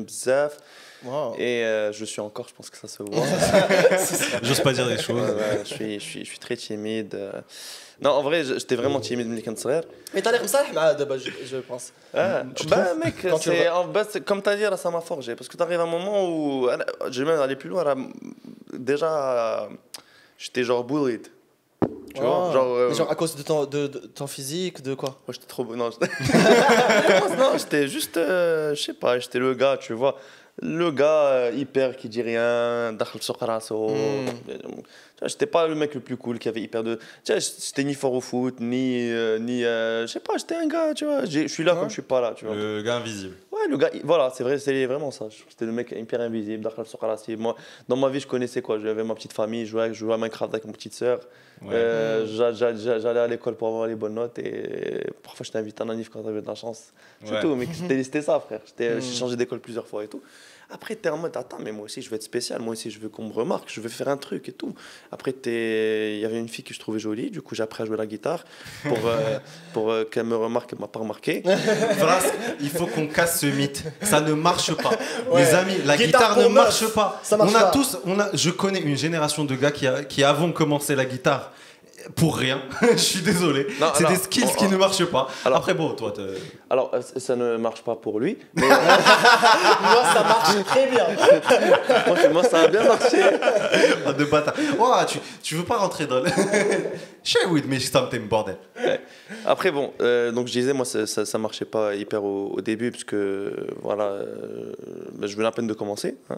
[1.39, 3.25] et euh, je suis encore, je pense que ça se voit.
[4.43, 5.37] J'ose pas dire des choses.
[5.65, 7.17] Je, suis, je, suis, je, suis, très timide.
[8.01, 11.93] Non, en vrai, j'étais vraiment timide mais t'as l'air comme ça, bah, je pense.
[12.15, 15.35] Ah, bah, mec, c'est, en bas, comme t'as dit, ça m'a forgé.
[15.35, 16.69] Parce que t'arrives à un moment où.
[16.69, 16.79] Ah,
[17.11, 17.85] j'ai même aller plus loin.
[17.85, 17.95] là
[18.73, 19.69] Déjà,
[20.39, 21.29] j'étais genre bourride.
[22.15, 22.57] Tu vois, ah.
[22.57, 25.11] euh, genre, à cause de ton, de, de physique, de quoi?
[25.27, 25.75] Moi j'étais trop beau.
[25.77, 25.91] Non,
[27.59, 30.17] j'étais juste, euh, je sais pas, j'étais le gars, tu vois.
[30.63, 33.97] لو غا هيبر كيدير ريان دخل سوق راسو
[35.23, 36.99] J'étais pas le mec le plus cool qui avait hyper de.
[37.25, 39.11] J'étais ni fort au foot, ni.
[39.11, 41.25] Euh, ni euh, je sais pas, j'étais un gars, tu vois.
[41.25, 42.55] Je suis là comme je suis pas là, tu vois.
[42.55, 43.35] Le gars invisible.
[43.53, 43.91] Ouais, le gars.
[44.03, 45.27] Voilà, c'est vrai, c'est vraiment ça.
[45.49, 46.69] j'étais le mec hyper invisible,
[47.39, 47.57] Moi,
[47.89, 48.79] dans ma vie, je connaissais quoi.
[48.81, 51.21] J'avais ma petite famille, je jouais, à Minecraft avec ma petite sœur.
[51.71, 56.03] Euh, j'allais à l'école pour avoir les bonnes notes et parfois je t'invite à un
[56.03, 56.93] quand j'avais de la chance.
[57.25, 57.67] C'est tout, mais
[58.03, 58.61] c'était ça, frère.
[58.75, 59.01] Hmm.
[59.01, 60.21] J'ai changé d'école plusieurs fois et tout.
[60.71, 62.99] Après, t'es en mode, attends, mais moi aussi je veux être spécial, moi aussi je
[62.99, 64.75] veux qu'on me remarque, je veux faire un truc et tout.
[65.13, 67.87] Après, il y avait une fille que je trouvais jolie, du coup j'ai appris à
[67.87, 68.45] jouer la guitare
[68.83, 69.39] pour, euh,
[69.73, 71.43] pour euh, qu'elle me remarque, elle m'a pas remarqué.
[71.45, 72.21] Vras,
[72.61, 73.85] il faut qu'on casse ce mythe.
[74.03, 74.91] Ça ne marche pas.
[75.31, 75.43] Ouais.
[75.45, 77.21] Les amis, la Guitare ne marche pas.
[77.23, 77.71] ça marche on a pas.
[77.71, 81.05] tous, on a, je connais une génération de gars qui, a- qui avons commencé la
[81.05, 81.53] guitare
[82.17, 82.61] pour rien.
[82.93, 83.67] je suis désolé.
[83.95, 85.29] C'est des skills on- qui ne marchent pas.
[85.45, 86.13] Alors- Après, bon, toi,
[86.71, 88.77] Alors, euh, ça ne marche pas pour lui, mais Moi,
[90.13, 91.07] ça marche très bien.
[92.33, 93.19] moi, ça a bien marché.
[94.07, 94.55] Ah, de bâtard.
[94.79, 96.31] Ouah, tu, tu veux pas rentrer dans le.
[97.23, 98.59] Share with me something, bordel.
[99.47, 102.61] Après, bon, euh, donc je disais, moi, ça, ça, ça marchait pas hyper au, au
[102.61, 104.73] début, parce que, voilà, euh,
[105.15, 106.17] ben, je venais à peine de commencer.
[106.29, 106.37] hein.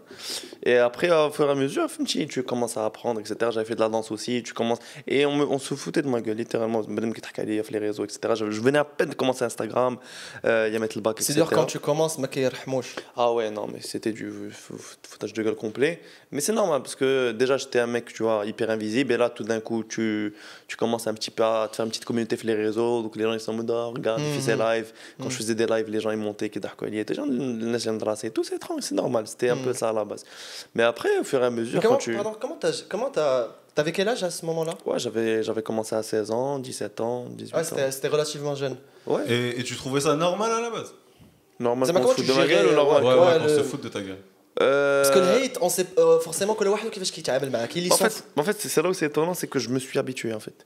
[0.65, 3.37] Et après, au fur et à mesure, tu, tu commences à apprendre, etc.
[3.53, 4.79] J'avais fait de la danse aussi, tu commences.
[5.09, 6.83] Et on, me- on se foutait de ma gueule, littéralement.
[6.89, 8.35] Madame qui travaillait les réseaux, etc.
[8.37, 9.97] Je, je venais à peine de commencer Instagram,
[10.45, 11.35] euh, y a mettre le bac, C'est etc.
[11.41, 12.29] dur quand tu commences, ma
[12.67, 12.97] mouche.
[13.17, 16.01] Ah ouais, non, mais c'était du fou- fou- foutage de gueule complet.
[16.33, 19.13] Mais c'est normal parce que déjà, j'étais un mec, tu vois, hyper invisible.
[19.13, 20.35] Et là, tout d'un coup, tu,
[20.69, 23.03] tu commences un petit peu à te faire une petite communauté sur les réseaux.
[23.03, 24.93] Donc les gens, ils sont en mode, Ah, regarde, il fait ses lives.
[25.21, 26.59] Quand je faisais des lives, les gens, ils montaient, qui
[27.15, 29.27] gens, les gens de tout, c'est c'est normal.
[29.27, 30.25] C'était un peu ça à la base.
[30.75, 32.15] Mais après, au fur et à mesure, quand tu.
[32.15, 32.57] pardon, comment
[33.11, 34.73] t'as, T'avais quel âge à ce moment-là?
[34.87, 37.91] Ouais, j'avais, commencé à 16 ans, 17 ans, 18 ouais, ans.
[37.91, 38.75] C'était relativement jeune.
[39.07, 39.31] Ouais.
[39.31, 40.95] Et, tu trouvais ça normal à la base?
[41.61, 43.49] Normal qu'on se fout de ma gueule ou normal Ouais, ouais, ouais le...
[43.49, 44.17] se fout de ta gueule.
[44.63, 47.51] Euh, parce que le euh, hate, on sait euh, forcément que le واحد كيفاش كيتعامل
[47.53, 47.71] معاك.
[47.77, 50.33] En fait, en fait c'est là où c'est étonnant, c'est que je me suis habitué
[50.33, 50.65] en fait.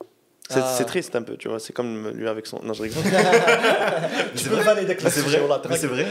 [0.50, 0.74] C'est Ah.
[0.76, 1.60] c'est triste un peu, tu vois.
[1.60, 2.58] C'est comme lui avec son.
[2.64, 3.02] Non, je rigole.
[4.36, 5.40] tu peux vanner dès que Mais c'est vrai.
[5.76, 6.06] c'est vrai.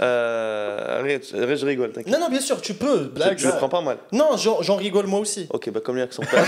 [0.00, 2.12] Euh, je rigole, t'inquiète.
[2.12, 3.04] Non, non, bien sûr, tu peux.
[3.04, 3.38] Je, Blague.
[3.38, 3.98] je le prends pas mal.
[4.12, 5.46] Non, j'en, rigole moi aussi.
[5.50, 6.42] Ok, bah comme lui avec son père.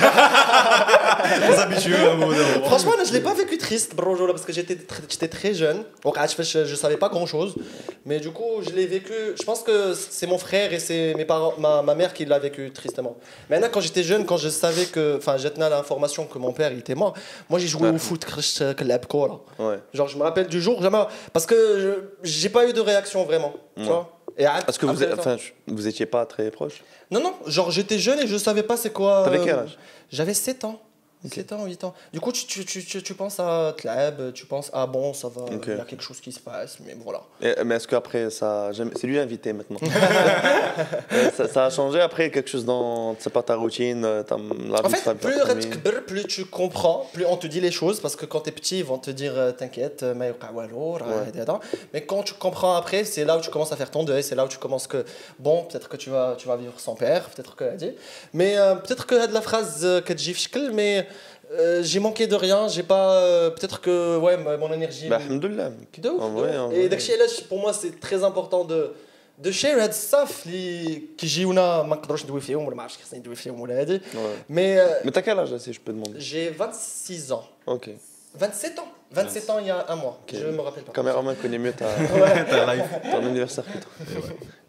[1.48, 2.34] Les habitués donné.
[2.64, 5.52] Franchement, là, je l'ai pas vécu triste, bro, là, parce que j'étais très, j'étais très
[5.54, 5.82] jeune.
[6.04, 7.54] Donc, je, je, je savais pas grand chose.
[8.06, 9.12] Mais du coup, je l'ai vécu.
[9.38, 12.38] Je pense que c'est mon frère et c'est mes parents, ma, ma mère qui l'a
[12.38, 13.16] vécu tristement.
[13.50, 15.16] Maintenant, quand j'étais jeune, quand je savais que.
[15.18, 17.14] Enfin, j'ai tenu à l'information que mon père il était mort,
[17.48, 18.24] moi, j'ai joué bah, au foot,
[18.60, 18.74] euh,
[19.58, 19.80] ouais.
[19.92, 20.98] Genre, je me rappelle du jour, jamais.
[21.32, 23.54] Parce que j'ai pas eu de réaction vraiment.
[24.36, 27.34] Et Parce que vous, a, enfin, vous étiez pas très proche Non, non.
[27.46, 29.22] Genre, j'étais jeune et je savais pas c'est quoi.
[29.24, 29.78] T'avais quel euh, âge?
[30.10, 30.80] J'avais 7 ans.
[31.24, 31.94] 17 ans, 8 ans.
[32.12, 35.46] Du coup, tu, tu, tu, tu penses à Tlab, tu penses, ah bon, ça va,
[35.50, 35.76] il okay.
[35.76, 37.22] y a quelque chose qui se passe, mais voilà.
[37.40, 38.28] Et, mais est-ce qu'après.
[38.30, 39.78] C'est lui l'invité maintenant.
[41.12, 44.36] Euh, ça, ça, a changé après quelque chose dans sais pas, ta routine euh, ta,
[44.36, 48.26] la En fait, plus, plus tu comprends, plus on te dit les choses, parce que
[48.26, 50.34] quand t'es petit, ils vont te dire, euh, t'inquiète, ouais.
[51.92, 54.34] mais quand tu comprends après, c'est là où tu commences à faire ton deuil, c'est
[54.34, 55.04] là où tu commences que,
[55.38, 57.64] bon, peut-être que tu vas, tu vas vivre sans père, peut-être que.
[58.32, 61.06] Mais euh, peut-être que de la phrase que mais.
[61.50, 63.22] Euh, j'ai manqué de rien, j'ai pas.
[63.22, 65.08] Euh, Peut-être que ouais, ma, mon énergie.
[65.08, 65.70] Bah, alhamdoulilah.
[65.96, 66.22] De ouf.
[66.32, 67.26] Vrai, et vrai.
[67.48, 68.92] pour moi, c'est très important de.
[69.38, 73.34] de share هاد الصف اللي كيجيونا ما نقدروش ندوي فيهم ولا ما عرفتش خصني ندوي
[73.34, 74.00] فيهم ولا هادي
[74.50, 77.44] مي مي تا كيلاج سي جو بو دوموندي جي 26 ans.
[77.70, 77.90] OK.
[78.38, 80.18] 27 ans 27 ans il y a un mois.
[80.32, 80.92] Je me rappelle pas.
[80.92, 81.86] Le caméraman connaît mieux ta,
[82.50, 82.84] Ta life.
[83.10, 84.20] ton anniversaire que toi.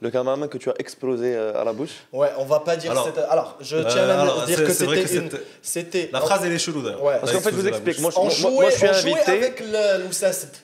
[0.01, 1.91] Le caméraman que tu as explosé euh, à la bouche.
[2.13, 4.71] Ouais, on va pas dire Alors, c'était- Alors, je Euh, tiens à alors, dire que
[4.71, 6.09] c'était une.
[6.13, 7.03] La phrase, elle est chelou d'ailleurs.
[7.03, 7.17] Ouais.
[7.19, 7.99] Parce qu'en fait, je vous explique.
[7.99, 9.31] Moi, je, On moi, jouait, moi, je suis on jouait invité.
[9.31, 9.63] avec.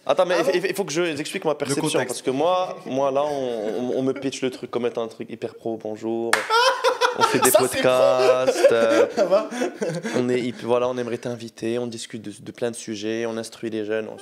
[0.05, 3.11] Attends, mais il, faut- il faut que je j'explique ma perception parce que moi, moi
[3.11, 5.77] là, on, on- on me pitch le truc comme étant un truc hyper pro.
[5.83, 6.31] Bonjour.
[7.17, 8.71] On fait des Ça, c'est podcasts.
[8.71, 9.49] euh, Ça va
[10.17, 11.79] on est, voilà, on aimerait t'inviter.
[11.79, 13.25] On discute de, de plein de sujets.
[13.25, 14.07] On instruit les jeunes.
[14.09, 14.17] on-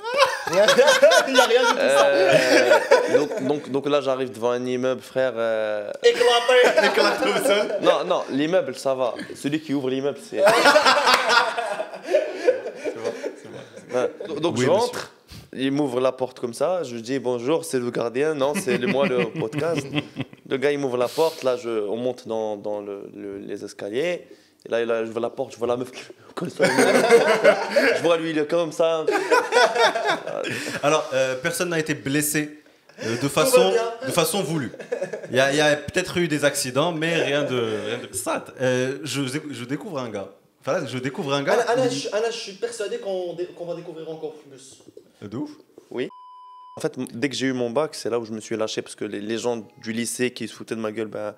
[0.50, 2.06] Il y a rien du tout ça.
[2.06, 2.78] Euh,
[3.18, 5.32] donc, donc, donc là, j'arrive devant un immeuble, frère.
[5.36, 7.30] euh, Éclaté.
[7.82, 9.14] Non, non, l'immeuble, ça va.
[9.34, 10.42] Celui qui ouvre l'immeuble, c'est.
[13.94, 14.10] Ouais.
[14.28, 14.90] Donc, donc Oui, je monsieur.
[15.54, 19.06] Il m'ouvre la porte comme ça, je dis bonjour, c'est le gardien, non, c'est moi
[19.06, 19.86] le podcast.
[20.48, 23.64] Le gars, il m'ouvre la porte, là, je, on monte dans, dans le- le- les
[23.64, 24.26] escaliers.
[24.66, 25.90] Et là, là, je vois la porte, je vois la meuf
[26.40, 26.56] le mur.
[27.96, 29.04] Je vois lui, il est comme ça.
[30.82, 32.58] Alors, euh, personne n'a été blessé
[33.04, 33.72] euh, de, façon,
[34.06, 34.72] de façon voulue.
[35.30, 37.56] Il y a, il y a peut-être eu des accidents, mais rien de.
[37.86, 38.14] Rien de...
[38.16, 40.28] Ça, euh, je, je découvre un gars.
[40.60, 41.54] Enfin, là, je découvre un gars.
[41.54, 44.78] Anna, Anna, je, Anna, je suis persuadé qu'on dé- qu'on va découvrir encore plus.
[45.28, 45.50] De ouf.
[46.76, 48.82] En fait, dès que j'ai eu mon bac, c'est là où je me suis lâché
[48.82, 51.36] parce que les, les gens du lycée qui se foutaient de ma gueule, ben,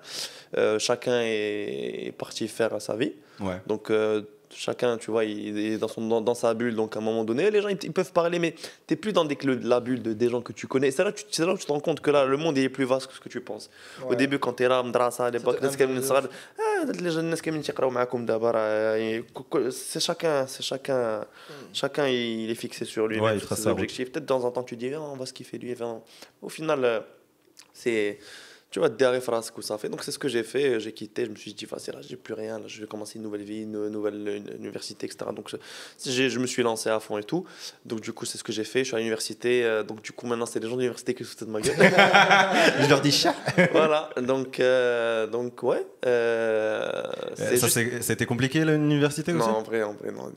[0.57, 3.13] euh, chacun est, est parti faire sa vie.
[3.39, 3.61] Ouais.
[3.67, 6.75] Donc euh, chacun, tu vois, il est dans, son, dans, sa bulle.
[6.75, 9.25] Donc, à un moment donné, les gens, ils, peuvent parler, mais tu n'es plus dans
[9.25, 10.91] des, la bulle des gens que tu connais.
[10.91, 12.85] C'est là, tu, là où tu te rends compte que là, le monde, est plus
[12.85, 13.69] vaste que ce que tu penses.
[14.07, 15.67] Au début, quand tu es là, à l'époque, ah,
[19.71, 21.25] c'est chacun, c'est chacun,
[21.73, 24.11] chacun, il est fixé sur lui, ouais, sur ses objectifs.
[24.11, 25.75] Peut-être dans un temps, tu dis, ah, on va se kiffer lui.
[26.41, 26.99] Au final, euh,
[27.73, 28.19] c'est
[28.69, 29.87] tu vois, derrière phrase que ça fait.
[29.87, 30.79] Donc c'est ce que j'ai fait.
[30.81, 31.23] J'ai quitté.
[31.25, 32.59] Je me suis dit, vas-y, là, j'ai plus rien.
[32.59, 35.31] Là, je vais commencer une nouvelle vie, une nouvelle une université, etc.
[35.33, 35.57] Donc je,
[36.29, 37.45] je me suis lancé à fond et tout.
[37.85, 38.79] Donc du coup, c'est ce que j'ai fait.
[38.79, 39.63] Je suis à l'université.
[39.63, 41.61] euh, donc du coup, maintenant, c'est les gens de l'université qui se foutent de ma
[41.61, 41.75] gueule.
[42.83, 43.35] Je leur dis chat.
[43.71, 44.09] voilà.
[44.21, 45.85] Donc, euh, donc ouais.
[46.05, 47.03] euh,
[47.51, 49.47] juste- c'est- C'était compliqué l'université aussi?
[49.47, 50.31] non, en vrai, en vrai, non.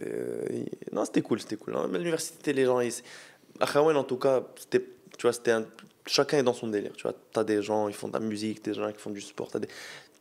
[0.93, 1.75] Non, c'était cool, c'était cool.
[1.93, 2.93] L'université, les gens, ils...
[3.59, 4.81] à Khawen, en tout cas, c'était,
[5.19, 5.65] tu vois, c'était un...
[6.11, 6.93] chacun est dans son délire.
[6.97, 9.21] Tu vois, t'as des gens, ils font de la musique, des gens qui font du
[9.21, 9.49] sport.
[9.59, 9.69] Des...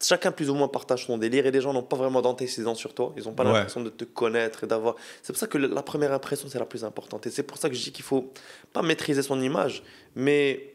[0.01, 2.93] Chacun plus ou moins partage son délire et les gens n'ont pas vraiment d'antécédents sur
[2.93, 3.13] toi.
[3.17, 3.51] Ils n'ont pas Ouais.
[3.53, 4.95] l'impression de te connaître et d'avoir.
[5.23, 7.67] C'est pour ça que la première impression c'est la plus importante et c'est pour ça
[7.69, 8.31] que je dis qu'il faut
[8.71, 9.83] pas maîtriser son image,
[10.15, 10.73] mais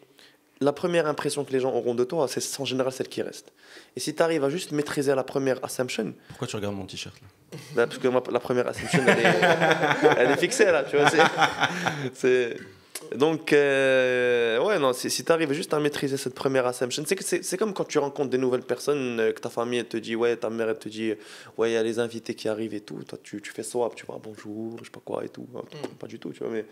[0.60, 3.52] la première impression que les gens auront de toi, c'est en général celle qui reste.
[3.96, 7.14] Et si tu arrives à juste maîtriser la première assumption, Pourquoi tu regardes mon t-shirt
[7.20, 7.58] là?
[7.74, 9.40] Bah, parce que moi, la première assumption, elle est,
[10.18, 11.08] elle est fixée là, tu vois.
[12.12, 12.56] c'est-
[13.14, 17.16] Donc, euh, ouais, non, si, si tu arrives juste à maîtriser cette première assumption, c'est,
[17.16, 19.86] que c'est, c'est comme quand tu rencontres des nouvelles personnes, euh, que ta famille elle
[19.86, 21.14] te dit, ouais, ta mère elle te dit,
[21.56, 23.02] ouais, il y a les invités qui arrivent et tout.
[23.06, 25.46] Toi, tu, tu fais swap, tu vois, bonjour, je sais pas quoi et tout.
[25.98, 26.64] Pas du tout, tu vois, mais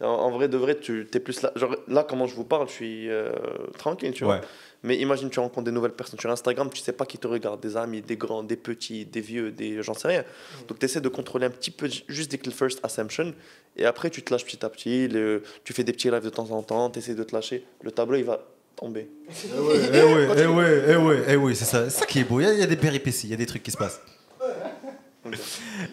[0.00, 1.52] en, en vrai, de vrai, tu es plus là.
[1.56, 3.32] Genre, là, comment je vous parle, je suis euh,
[3.76, 4.36] tranquille, tu vois.
[4.36, 4.40] Ouais.
[4.84, 7.60] Mais imagine, tu rencontres des nouvelles personnes sur Instagram, tu sais pas qui te regarde,
[7.60, 10.24] des amis, des grands, des petits, des vieux, des j'en sais rien.
[10.68, 13.34] Donc tu essaies de contrôler un petit peu, juste le first assumption,
[13.76, 16.30] et après tu te lâches petit à petit, le- tu fais des petits rêves de
[16.30, 18.40] temps en temps, tu essaies de te lâcher, le tableau il va
[18.76, 19.08] tomber.
[19.28, 22.38] Eh ouais, eh ouais, eh ouais, eh ouais, c'est ça, c'est ça qui est beau.
[22.38, 23.76] Il y, a, il y a des péripéties, il y a des trucs qui se
[23.76, 24.00] passent.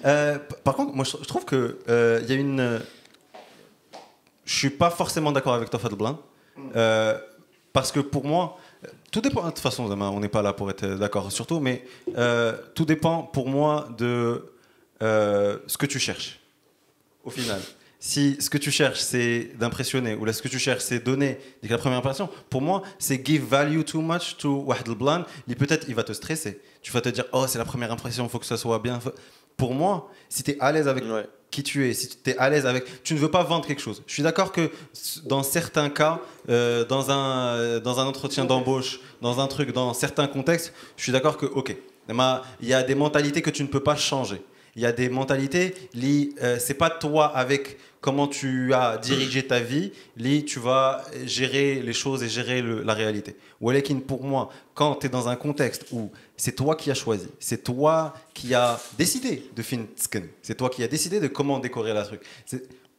[0.06, 2.60] Euh, par contre, moi je, trouve que euh, il y a une.
[2.60, 2.80] euh,
[4.46, 6.22] je suis pas forcément d'accord avec toi, Fadl Blanc,
[6.76, 7.18] euh,
[7.76, 8.58] parce que pour moi,
[9.12, 9.42] tout dépend.
[9.44, 11.84] De toute façon, on n'est pas là pour être d'accord surtout, mais
[12.18, 14.46] euh, tout dépend pour moi de
[15.04, 16.40] euh, ce que tu cherches.
[17.26, 17.60] Au final,
[18.00, 21.38] si ce que tu cherches c'est d'impressionner ou là ce que tu cherches c'est donner
[21.62, 25.26] dès la première impression, pour moi c'est give value too much to Wahed al-Blan.
[25.50, 26.62] Il peut-être il va te stresser.
[26.82, 29.00] Tu vas te dire oh c'est la première impression, il faut que ça soit bien.
[29.58, 31.04] Pour moi, si tu es à l'aise avec.
[31.56, 33.82] Qui tu es, si tu es à l'aise avec, tu ne veux pas vendre quelque
[33.82, 34.04] chose.
[34.08, 34.70] Je suis d'accord que
[35.24, 39.94] dans certains cas, euh, dans, un, euh, dans un entretien d'embauche, dans un truc, dans
[39.94, 41.74] certains contextes, je suis d'accord que, ok,
[42.10, 44.42] il y a des mentalités que tu ne peux pas changer.
[44.76, 49.48] Il y a des mentalités, li, euh, c'est pas toi avec comment tu as dirigé
[49.48, 53.36] ta vie, li, tu vas gérer les choses et gérer le- la réalité.
[53.62, 57.28] Walekin, pour moi, quand tu es dans un contexte où c'est toi qui as choisi,
[57.40, 61.58] c'est toi qui as décidé de fin tsken, c'est toi qui as décidé de comment
[61.60, 62.22] décorer la truc.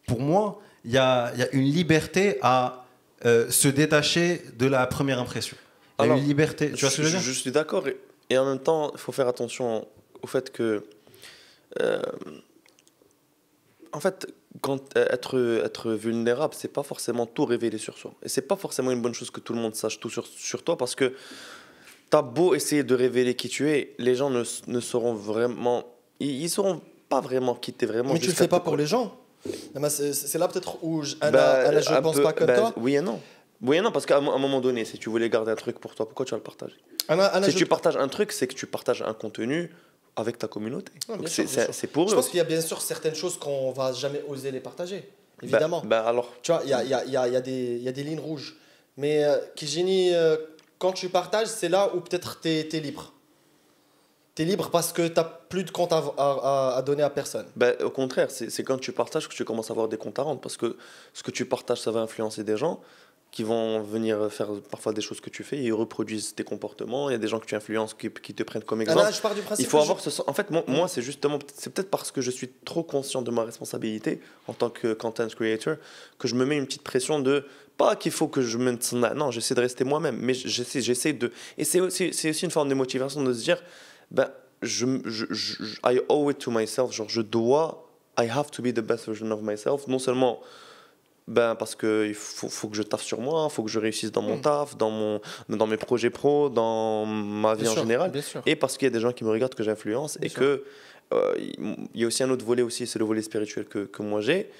[0.06, 2.84] Pour moi, il y a, il y a une liberté à
[3.26, 5.56] euh, se détacher de la première impression.
[5.98, 6.72] Il y a Alors, une liberté.
[6.72, 7.20] Tu vois ce que je veux dire?
[7.20, 7.86] je suis d'accord.
[7.88, 7.96] Et,
[8.30, 9.86] et en même temps, il faut faire attention
[10.22, 10.84] au fait que.
[11.80, 12.00] Euh,
[13.92, 14.26] en fait,
[14.60, 18.12] quand, euh, être, être vulnérable, c'est pas forcément tout révéler sur soi.
[18.22, 20.62] Et c'est pas forcément une bonne chose que tout le monde sache tout sur, sur
[20.62, 21.14] toi parce que
[22.10, 25.84] t'as beau essayer de révéler qui tu es, les gens ne, ne sauront vraiment.
[26.20, 28.12] Ils, ils sauront pas vraiment qui t'es vraiment.
[28.12, 29.16] Mais tu le fais pas pour les gens.
[30.02, 32.56] C'est là peut-être où je, Anna, Bah, Anna, je un pense peu- pas comme bah,
[32.58, 32.72] toi.
[32.76, 33.20] Oui et non.
[33.62, 35.94] Oui et non, parce qu'à un, moment donné, si tu voulais garder un truc pour
[35.94, 36.74] toi, pourquoi tu vas le partager?
[37.08, 39.70] Anna, Anna, Si je- tu partages un truc, c'est que tu partages un contenu
[40.16, 40.92] avec ta communauté.
[41.26, 42.16] C'est- pour je eux.
[42.16, 45.08] pense qu'il y a bien sûr certaines choses qu'on va jamais oser les partager.
[45.42, 45.80] Évidemment.
[45.82, 47.32] Bah, bah alors, Tu vois, il y a, il y, a, il y, a, il
[47.82, 48.56] y, a des- lignes rouges.
[48.96, 50.38] Mais euh, Kijini, euh,
[50.78, 53.12] quand tu partages, c'est là où peut-être tu es, libre.
[54.34, 57.10] Tu es libre parce que tu n'as plus de compte à, à- à donner à
[57.10, 57.46] personne.
[57.54, 60.22] bah, au contraire, c'est quand tu partages que tu commences à avoir des comptes à
[60.22, 60.40] rendre.
[60.40, 60.76] Parce que
[61.12, 62.80] ce que tu partages, ça va influencer des gens
[63.36, 67.10] qui vont venir faire parfois des choses que tu fais et ils reproduisent tes comportements.
[67.10, 69.00] Il y a des gens que tu influences qui, qui te prennent comme exemple.
[69.00, 70.26] Anna, je pars du principe Il faut avoir je- ce sens.
[70.26, 73.30] En fait, moi, moi, c'est justement, c'est peut-être parce que je suis trop conscient de
[73.30, 75.76] ma responsabilité en tant que content creator
[76.18, 77.44] que je me mets une petite pression de
[77.76, 78.74] pas qu'il faut que je me
[79.14, 81.30] non, j'essaie de rester moi-même, mais j'essaie, j'essaie de.
[81.58, 83.62] Et c'est aussi, c'est aussi une forme de motivation de se dire,
[84.10, 84.30] ben,
[84.62, 87.86] je, je, je, je- I owe it to myself, genre je dois,
[88.18, 90.40] I have to be the best version of myself, non seulement
[91.28, 93.80] ben parce que il faut, faut, que je taffe sur moi, il faut que je
[93.80, 98.12] réussisse dans mon taf, dans mon dans mes projets pro, dans ma vie en général.
[98.46, 100.40] et parce qu'il y a des gens qui me regardent que j'influence et sûr.
[100.40, 100.64] que
[101.14, 104.02] euh, il y a aussi un autre volet aussi, c'est le volet spirituel que, que
[104.02, 104.50] moi j'ai,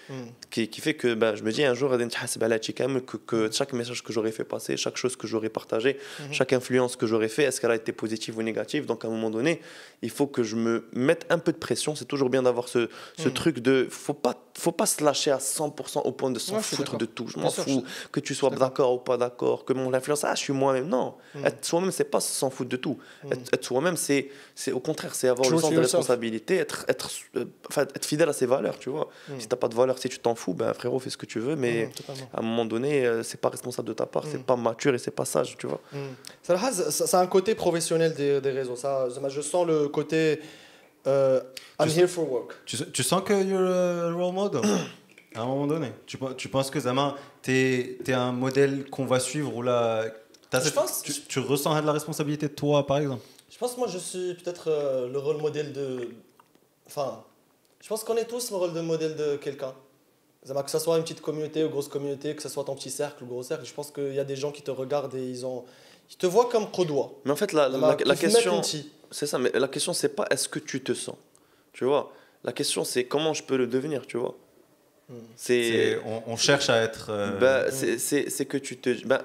[0.48, 4.12] qui, qui, fait que ben, je me dis un jour, que, que chaque message que
[4.12, 5.98] j'aurais fait passer, chaque chose que j'aurais partagé,
[6.30, 8.86] chaque influence que j'aurais fait, est-ce qu'elle a été positive ou négative?
[8.86, 9.60] Donc à un moment donné,
[10.02, 11.96] il faut que je me mette un peu de pression.
[11.96, 13.32] C'est toujours bien d'avoir ce, ce mm.
[13.32, 16.62] truc de, faut pas faut pas se lâcher à 100% au point de s'en Ouais,
[16.62, 17.26] foutre de tout.
[17.28, 18.94] Je m'en fous que tu sois d'accord.
[18.94, 20.88] ou pas d'accord, que mon influence, ah, je suis moi-même.
[20.88, 21.46] Non, Mm.
[21.46, 22.98] être soi-même, c'est pas s'en foutre de tout.
[23.24, 23.32] Mm.
[23.32, 24.30] Être, être soi-même, c'est,
[24.72, 28.32] au contraire, c'est avoir le sens de responsabilité, être, être, euh, enfin, être fidèle à
[28.32, 29.08] ses valeurs, tu vois.
[29.28, 29.40] Mm.
[29.40, 31.38] Si t'as pas de valeurs, si tu t'en fous, ben frérot, fais ce que tu
[31.38, 31.90] veux, mais
[32.32, 34.98] à un moment donné, euh, c'est pas responsable de ta part, c'est pas mature et
[34.98, 35.80] c'est pas sage, tu vois.
[36.42, 38.76] Ça, ça, ça- a un côté professionnel des, des réseaux.
[38.76, 40.40] Ça- je sens le côté
[41.06, 41.40] euh,
[41.80, 42.54] I'm Je- here for work.
[42.66, 44.62] Tu, tu sens que you're a role model?
[45.34, 49.04] À un moment donné tu, pen- tu penses que Zama, t'es es un modèle qu'on
[49.04, 50.04] va suivre ou là
[50.50, 53.22] cette- pense- tu, tu ressens de la responsabilité de toi par exemple?
[53.50, 56.08] Je pense que moi, je suis peut-être euh, le rôle modèle de.
[56.86, 57.22] Enfin,
[57.82, 59.74] je pense qu'on est tous le rôle de modèle de quelqu'un.
[60.46, 62.90] Zama, Que ce soit une petite communauté ou grosse communauté, que ce soit ton petit
[62.90, 65.22] cercle ou gros cercle, je pense qu'il y a des gens qui te regardent et
[65.28, 65.64] ils, ont...
[66.10, 67.10] ils te voient comme Kodoua.
[67.24, 68.62] Mais en fait, la, Zama, question,
[69.10, 71.16] c'est ça, mais la question, c'est pas est-ce que tu te sens,
[71.76, 72.04] tu vois.
[72.44, 74.34] La question, c'est comment je peux le devenir, tu vois.
[75.08, 75.14] Mm.
[75.36, 78.90] C'est on, on cherche à être euh, Bah, c'est- c'est c'est que tu te.
[79.06, 79.22] bah,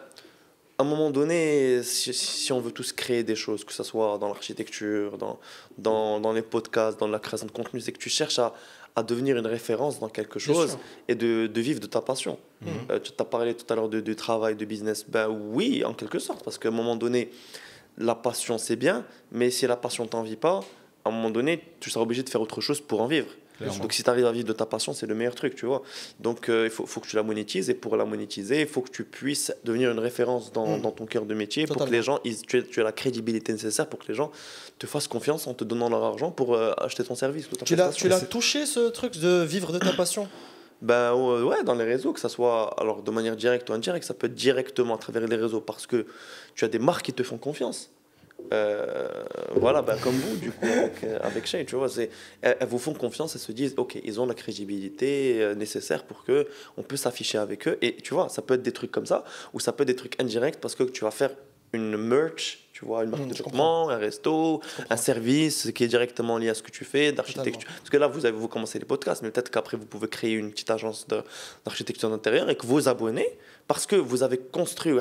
[0.78, 4.18] à un moment donné, si, si on veut tous créer des choses, que ce soit
[4.18, 5.40] dans l'architecture, dans,
[5.78, 8.54] dans, dans les podcasts, dans la création de contenu, c'est que tu cherches à,
[8.96, 12.40] à devenir une référence dans quelque chose et de, de vivre de ta passion.
[12.62, 12.70] Mhm.
[12.90, 15.06] Euh, tu as parlé tout à l'heure de, de travail, de business.
[15.08, 17.30] Ben oui, en quelque sorte, parce qu'à un moment donné,
[18.00, 20.62] la passion c'est bien, mais si la passion t'en vit pas,
[21.06, 23.28] à un moment donné, tu seras obligé de faire autre chose pour en vivre.
[23.58, 23.78] clairement.
[23.80, 25.82] Donc si tu arrives à vivre de ta passion, c'est le meilleur truc, tu vois.
[26.20, 28.82] Donc euh, il faut, faut que tu la monétises et pour la monétiser, il faut
[28.82, 30.82] que tu puisses devenir une référence dans, Mm.
[30.82, 31.98] dans ton cœur de métier pour que Totalement.
[31.98, 34.32] les gens, ils, tu, aies, tu aies la crédibilité nécessaire pour que les gens
[34.80, 37.66] te fassent confiance en te donnant leur argent pour euh, acheter ton service ou ta
[37.66, 38.08] Tu l'as, prestation.
[38.18, 40.28] tu l'as touché ce truc de vivre de ta passion?
[40.82, 44.16] Ben ouais, dans les réseaux, que ça soit alors de manière directe ou indirecte, ça
[44.16, 46.08] peut être directement à travers les réseaux parce que
[46.56, 47.92] tu as des marques qui te font confiance.
[48.54, 49.08] Euh,
[49.56, 52.10] voilà, bah, comme vous, du coup, avec, euh, avec Shane, tu vois, elles,
[52.42, 56.24] elles, vous font confiance, elles se disent, OK, ils ont la crédibilité euh, nécessaire pour
[56.24, 57.78] que on peut s'afficher avec eux.
[57.82, 59.24] Et tu vois, ça peut être des trucs comme ça,
[59.54, 61.32] ou ça peut être des trucs indirects parce que tu vas faire
[61.74, 66.38] une merch, tu vois, une marque de vêtements, un resto, un service qui est directement
[66.38, 67.70] lié à ce que tu fais, d'architecture.
[67.78, 70.34] Parce que là, vous avez vous commencez les podcasts, mais peut-être qu'après, vous pouvez créer
[70.34, 71.08] une petite agence
[71.64, 74.92] d'architecture d'intérieur et que vos abonnés parce que vous avez construit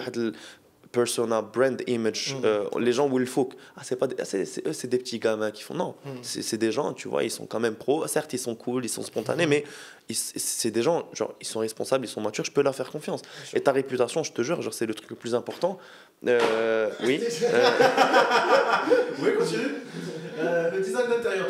[0.92, 2.44] persona, brand image, Mm.
[2.44, 4.88] euh, les gens où il faut ah, c'est pas des, ah, c'est, c'est- eux, c'est
[4.88, 6.09] des petits gamins qui font, non, Mm.
[6.22, 8.85] c'est, c'est des gens, tu vois, ils sont quand même pros, certes, ils sont cool,
[8.85, 9.50] ils sont spontanés, Mm.
[9.50, 9.64] mais
[10.12, 13.22] c'est des gens, genre, ils sont responsables, ils sont matures, je peux leur faire confiance.
[13.55, 15.79] Et ta réputation, je te jure, genre, c'est le truc le plus important
[16.26, 17.22] Euh, oui.
[17.42, 17.70] Euh,
[19.22, 19.61] Oui, continue.
[20.38, 21.46] Euh, le design d'intérieur,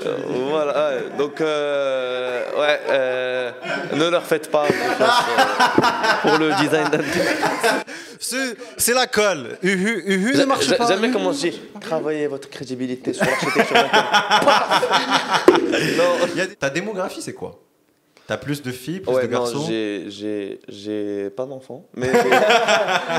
[0.51, 1.03] voilà, ouais.
[1.17, 3.53] donc euh, ouais, euh,
[3.95, 5.23] ne leur faites pas confiance,
[6.23, 7.35] pour le design d'intérieur.
[8.19, 9.59] C'est c'est la colle.
[9.63, 10.89] Uhu, uhu ne marche pas.
[10.89, 11.61] J'aime comment je dis.
[11.81, 14.83] Travaillez votre crédibilité sur l'architecture d'intérieur.
[15.99, 17.61] non, Il y a des- Ta démographie, c'est quoi?
[18.31, 22.09] T'as plus de filles, plus ouais, de garçons j'ai- j'ai j'ai pas d'enfants, mais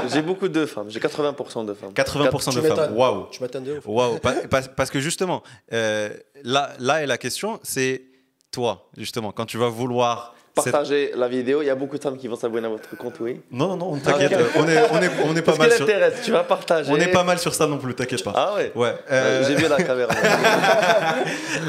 [0.09, 0.85] j'ai- beaucoup de femmes.
[0.89, 1.91] J'ai 80% de femmes.
[1.93, 2.95] 80% de femmes.
[2.95, 3.25] Waouh.
[3.29, 3.85] Tu m'attends de ouf.
[3.85, 4.19] Waouh.
[4.19, 5.43] Pa- pa- parce que justement,
[5.73, 6.11] euh,
[6.45, 8.03] là, là est la question, c'est
[8.51, 10.33] toi, justement, quand tu vas vouloir.
[10.53, 11.61] Partagez la vidéo.
[11.61, 13.39] Il y a beaucoup de femmes qui vont s'abonner à votre compte, oui.
[13.51, 15.87] Non, non, non, t'inquiète, on est, on est, on est pas Parce mal sur.
[16.23, 16.91] tu vas partager.
[16.91, 18.33] On est pas mal sur ça non plus, t'inquiète pas.
[18.35, 18.71] Ah ouais.
[18.75, 18.93] Ouais.
[19.11, 20.13] Euh, J'ai vu la caméra.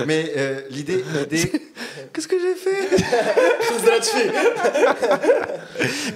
[0.07, 1.53] mais euh, l'idée, l'idée,
[2.12, 2.88] Qu'est-ce que j'ai fait?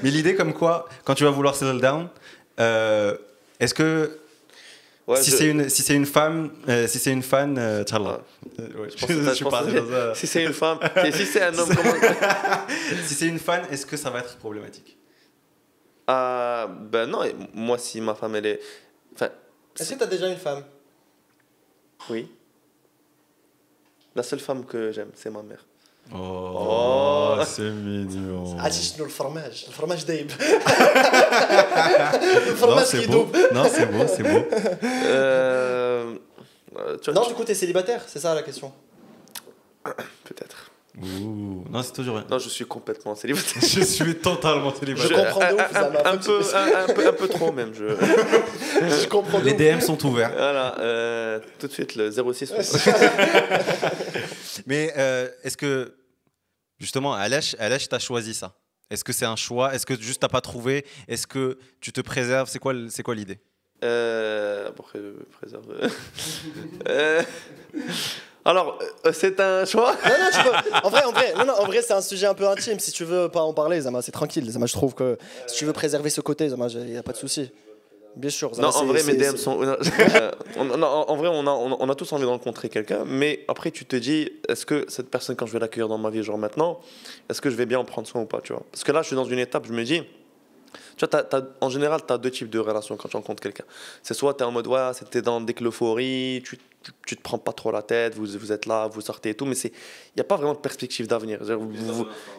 [0.03, 2.09] Mais l'idée comme quoi, quand tu vas vouloir settle down,
[2.61, 3.17] euh,
[3.61, 4.19] est-ce que
[5.15, 8.21] si c'est une, si c'est une femme, euh, si c'est une fan, euh, tchallah.
[8.59, 10.79] Ouais, euh, je, je, je pense que que si c'est une femme,
[11.13, 11.95] si c'est un homme, comment...
[13.05, 14.99] si c'est une fan, est-ce que ça va être problématique?
[16.09, 17.23] Ah, ben non,
[17.55, 18.61] moi si ma femme elle est,
[19.15, 19.31] enfin.
[19.79, 20.65] Est-ce que t'as déjà une femme?
[22.11, 22.29] Oui.
[24.17, 25.65] La seule femme que j'aime, c'est ma mère.
[26.15, 27.43] Oh, oh.
[27.45, 28.57] c'est mignon.
[29.09, 30.31] fromage le fromage دايب
[32.61, 33.29] non, c'est beau.
[33.53, 34.47] Non, c'est beau, c'est beau.
[34.85, 36.15] Euh,
[36.79, 38.73] euh, non, du coup, t'es célibataire, c'est ça la question
[40.25, 40.73] Peut-être.
[40.99, 42.25] Non, c'est toujours rien.
[42.31, 43.53] Non, je suis complètement célibataire.
[43.63, 45.09] je suis totalement célibataire.
[45.09, 47.75] Je, comprends de ouf, un, peu, un, peu, un, peu, trop même.
[47.75, 47.85] Je,
[48.81, 49.41] je comprends.
[49.41, 50.33] Les DM sont ouverts.
[50.35, 52.51] Voilà, euh, tout de suite le 06.
[54.67, 54.95] Mais
[55.45, 55.95] est-ce que
[56.79, 58.55] justement, Alash, Alash, t'as choisi ça?
[58.91, 59.75] Est-ce que c'est un choix?
[59.75, 60.85] Est-ce que juste t'as pas trouvé?
[61.09, 62.49] Est-ce que tu te préserves?
[62.49, 63.39] C'est quoi, c'est quoi l'idée?
[63.85, 65.65] Euh, après, euh, préserve.
[66.89, 67.23] Euh,
[68.45, 69.93] alors, euh, c'est un choix?
[70.05, 72.27] Non, non, tu peux- En vrai, en vrai, non, non, en vrai, c'est un sujet
[72.27, 72.79] un peu intime.
[72.79, 74.49] Si tu veux pas en parler, Zama, c'est tranquille.
[74.49, 75.19] Zama, je trouve que
[75.49, 77.51] si tu veux préserver ce côté, Zama, il y a pas de souci.
[78.17, 78.55] Bien sûr.
[78.55, 79.61] Zama, Non, en vrai, mes DM sont.
[80.57, 83.85] Euh, non, en vrai, on a, on tous envie de rencontrer quelqu'un, mais après, tu
[83.85, 86.81] te dis, est-ce que cette personne, quand je vais l'accueillir dans ma vie, genre maintenant,
[87.29, 88.63] est-ce que je vais bien en prendre soin ou pas, tu vois?
[88.73, 90.03] Parce que là, je suis dans une étape, je me dis.
[90.97, 93.65] Tu vois, t'as- en général, tu as deux types de relations quand tu rencontres quelqu'un.
[94.03, 96.59] C'est soit tu es en mode, ouais, c'était dans dès que l'euphorie, tu,
[97.07, 99.47] tu, te prends pas trop la tête, vous, vous êtes là, vous sortez et tout,
[99.47, 99.71] mais il
[100.17, 101.41] n'y a pas vraiment de perspective d'avenir.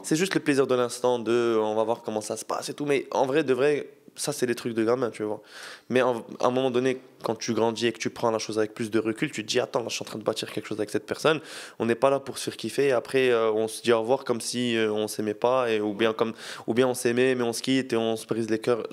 [0.03, 2.73] C'est juste le plaisir de l'instant, de on va voir comment ça se passe et
[2.73, 5.41] tout, mais en vrai, de vrai, ça, c'est des trucs de gamin, tu vois.
[5.89, 8.57] Mais en- à un moment donné, quand tu grandis et que tu prends la chose
[8.57, 10.51] avec plus de recul, tu te dis Attends, là, je suis en train de bâtir
[10.51, 11.39] quelque chose avec cette personne.
[11.77, 12.87] On n'est pas là pour se faire kiffer.
[12.87, 15.79] Et après, euh, on se dit au revoir comme si euh, on s'aimait pas, et,
[15.81, 16.33] ou, bien comme,
[16.65, 18.87] ou bien on s'aimait, mais on se quitte et on se brise les cœurs.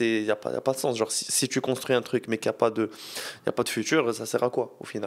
[0.00, 0.96] Il n'y a, a pas de sens.
[0.96, 2.88] Genre, si, si tu construis un truc, mais qu'il n'y a, pas de-
[3.44, 4.99] y a pas de futur, ça sert à quoi au final?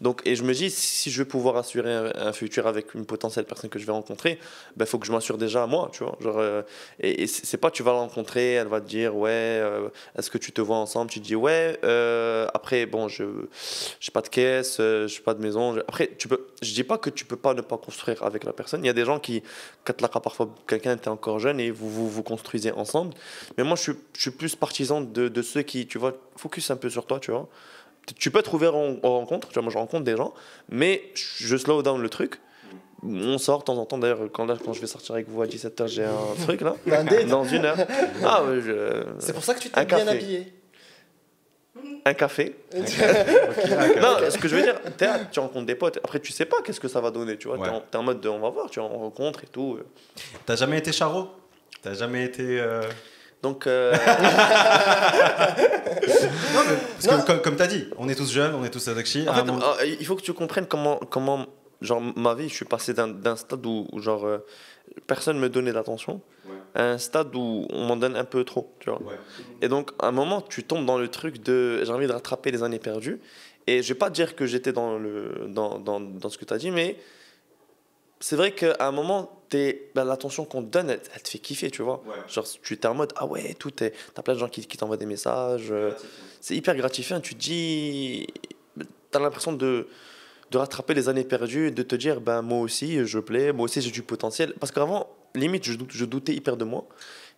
[0.00, 3.44] Donc, Et je me dis Si je vais pouvoir assurer un, futur avec une potentielle
[3.44, 6.04] personne que je vais rencontrer, il ben, faut que je m'assure déjà à moi, tu
[6.04, 6.16] vois.
[6.20, 6.62] Genre, euh,
[7.00, 10.38] et, et c'est pas tu vas la elle va te dire ouais, euh, est-ce que
[10.38, 11.10] tu te vois ensemble?
[11.10, 11.78] Tu dis ouais.
[11.84, 13.24] euh, après bon, je
[14.00, 15.74] j'ai pas de caisse, euh, j'ai pas de maison.
[15.74, 18.44] Je- Après tu peux, je dis pas que tu peux pas ne pas construire avec
[18.44, 18.84] la personne.
[18.84, 19.42] Il y a des gens qui
[19.84, 23.14] quand parfois quelqu'un était encore jeune et vous vous, vous construisez ensemble.
[23.56, 26.70] Mais moi je suis je suis plus partisan de, de ceux qui tu vois focus
[26.70, 27.48] un peu sur toi, tu vois.
[28.18, 30.34] Tu peux trouver en, en rencontre, tu vois, moi je rencontre des gens,
[30.68, 32.40] mais je slow down le truc.
[33.02, 35.40] On sort de temps en temps, d'ailleurs, quand, là, quand je vais sortir avec vous
[35.40, 36.12] à 17h, j'ai un
[36.44, 36.74] truc là.
[36.90, 37.24] Un.
[37.26, 37.76] Dans une heure.
[38.24, 40.10] Ah ouais, je- C'est pour ça que tu Un t'es bien café.
[40.18, 40.52] habillé.
[42.04, 42.56] un café.
[42.74, 44.78] non, ce que je veux dire,
[45.30, 45.98] tu rencontres des potes.
[45.98, 47.56] Après, tu sais pas qu'est-ce que ça va donner, tu vois.
[47.58, 47.68] Ouais.
[47.68, 49.78] T'es en, t'es en mode de, on va voir, tu vois, on rencontre et tout.
[50.46, 51.28] T'as jamais été charo
[51.82, 52.60] T'as jamais été.
[52.60, 52.82] euh,
[53.42, 53.92] Donc, euh,
[57.02, 59.50] Parce que, comme, comme t'as dit, on est tous jeunes, on est tous en fait,
[59.50, 61.46] euh, il faut que tu comprennes comment, comment
[61.80, 64.38] genre, ma vie, je suis passé d'un stade où, où, genre, euh,
[65.06, 66.20] personne me donnait d'attention
[66.74, 69.00] à un stade où on m'en donne un peu trop, tu vois.
[69.62, 72.50] Et donc, à un moment, tu tombes dans le truc de j'ai envie de rattraper
[72.50, 73.20] les années perdues.
[73.66, 76.52] Et je vais pas dire que j'étais dans, le, dans, dans, dans ce que tu
[76.54, 76.96] as dit, mais
[78.20, 81.70] c'est vrai qu'à un moment, ben, l'attention qu'on te donne, elle, elle te fait kiffer,
[81.70, 82.02] tu vois.
[82.28, 83.92] Genre, tu es en mode, ah ouais, tout est.
[84.14, 85.68] T'as plein de gens qui, qui t'envoient des messages.
[85.72, 85.90] euh,
[86.40, 87.20] c'est hyper gratifiant.
[87.20, 88.26] Tu te dis.
[89.10, 89.88] T'as l'impression de,
[90.52, 93.80] de rattraper les années perdues de te dire, ben moi aussi, je plais, moi aussi,
[93.82, 94.54] j'ai du potentiel.
[94.60, 96.86] Parce qu'avant, limite, je, je doutais hyper de moi.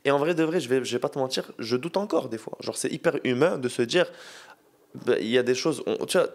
[0.04, 2.28] Et en vrai, de vrai, je vais, je vais pas te mentir, je doute encore
[2.28, 2.58] des fois.
[2.60, 4.10] Genre, c'est hyper humain de se dire,
[5.06, 5.82] ben, il y a des choses.
[5.86, 6.28] on- tu vois,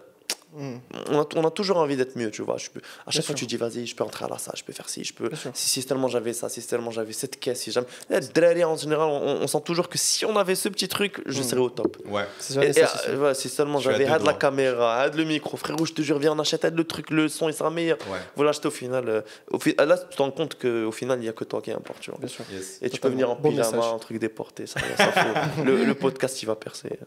[0.55, 0.77] Mm.
[1.11, 2.57] on, a, on a toujours envie d'être mieux, tu vois.
[2.57, 3.35] Je peux, à chaque Bien fois, sûr.
[3.35, 5.29] tu dis, vas-y, je peux entrer à la salle, je peux faire ci, je peux.
[5.53, 7.87] Si, si seulement j'avais ça, si seulement j'avais cette caisse, si jamais.
[8.09, 11.21] Eh, Drari, en général, on, on sent toujours que si on avait ce petit truc,
[11.25, 11.43] je Mm.
[11.43, 11.97] serais au top.
[12.05, 12.23] Ouais.
[12.39, 15.85] C'est ça, euh, ouais, si seulement Je j'avais had la caméra, had le micro, frérot,
[15.85, 17.97] je te jure, viens, on achète had le truc, le son, il sera meilleur.
[18.09, 18.17] Ouais.
[18.35, 19.09] Voilà, j'étais au final.
[19.09, 21.61] euh, au fi- là, tu te rends compte qu'au final, il n'y a que toi
[21.61, 22.19] qui importe, tu vois.
[22.19, 22.45] Bien sûr.
[22.51, 22.79] Yes.
[22.81, 23.93] Et tu peux venir en Bon pyjama, message.
[23.93, 25.65] un truc déporté, ça, ça fout.
[25.65, 26.97] le, le podcast, il va percer.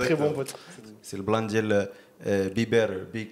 [0.00, 0.54] Très bon pote.
[1.02, 1.42] C'est le blanc
[2.26, 3.26] euh, be better, be...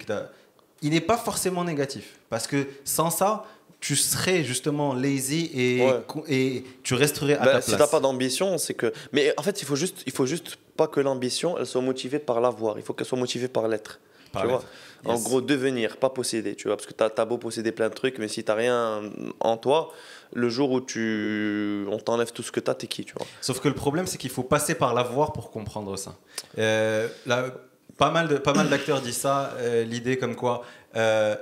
[0.81, 2.19] Il n'est pas forcément négatif.
[2.29, 3.45] Parce que sans ça,
[3.79, 5.85] tu serais justement lazy et,
[6.29, 7.65] et tu resterais à ben, ta place.
[7.65, 8.93] Si t'as pas d'ambition, c'est que.
[9.11, 12.19] Mais en fait, il faut juste, il faut juste pas que l'ambition, elle soit motivée
[12.19, 12.77] par l'avoir.
[12.77, 13.99] Il faut qu'elle soit motivée par l'être.
[14.39, 14.63] Tu vois.
[15.05, 17.93] En gros, devenir, pas posséder, tu vois, parce que tu as, beau posséder plein de
[17.93, 19.01] trucs, mais si tu n'as rien
[19.41, 19.91] en toi,
[20.31, 23.27] le jour où tu, on t'enlève tout ce que tu as, t'es qui, tu vois?
[23.41, 26.15] Sauf que le problème, c'est qu'il faut passer par l'avoir pour comprendre ça.
[26.57, 27.53] Euh, la
[27.97, 30.63] pas mal de- pas mal d'acteurs disent ça, euh, l'idée comme quoi
[30.95, 31.35] euh,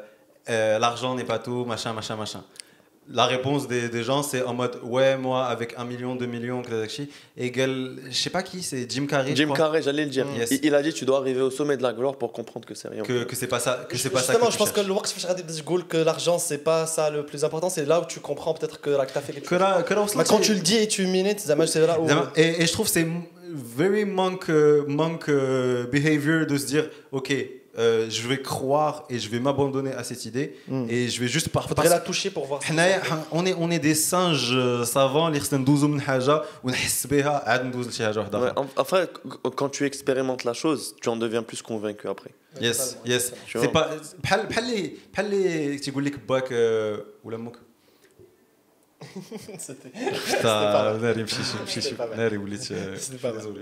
[0.49, 2.43] euh, l'argent n'est pas tout, machin, machin, machin.
[3.13, 6.61] La réponse des, des gens, c'est en mode ouais, moi avec un million, deux millions,
[6.61, 9.35] Kardashian, égale, je sais pas qui, c'est Jim Carrey.
[9.35, 10.25] Jim Carrey, j'allais le dire.
[10.37, 10.51] Yes.
[10.51, 12.75] Il, il a dit tu dois arriver au sommet de la gloire pour comprendre que
[12.75, 13.01] c'est rien.
[13.03, 14.33] Que, que c'est pas ça, que c'est pas ça.
[14.33, 14.87] Justement, que je tu pense que cherches.
[14.87, 18.19] le work je que l'argent c'est pas ça le plus important, c'est là où tu
[18.19, 19.59] comprends peut-être que que t'as fait quelque Que chose.
[19.59, 21.85] là, que là, on se Mais lance, quand tu le dis et tu minutes, c'est
[21.85, 22.07] là où.
[22.35, 23.07] Et, et je trouve que c'est
[23.75, 27.33] very monk, euh, monk euh, behavior de se dire, OK,
[27.77, 30.87] euh, je vais croire et je vais m'abandonner à cette idée hmm.
[30.89, 32.59] et je vais juste par faudrait la toucher pour voir
[33.31, 35.39] on est on est des singes savants les
[38.75, 39.05] enfin
[39.55, 42.31] quand tu expérimentes la chose tu en deviens plus convaincu après.
[42.59, 43.33] Yes yes.
[43.47, 43.89] C'est pas
[44.21, 47.37] pas les pas les tu dis que ou la
[50.25, 51.25] Putain, Narim,
[52.15, 52.47] Narim,
[52.97, 53.61] C'était pas euh, désolé.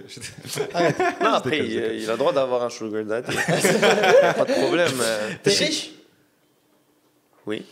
[0.73, 3.35] Ah non, après, il, a le droit d'avoir un sugar daddy.
[3.35, 4.91] pas de problème.
[5.43, 5.91] T'es riche
[7.45, 7.65] Oui.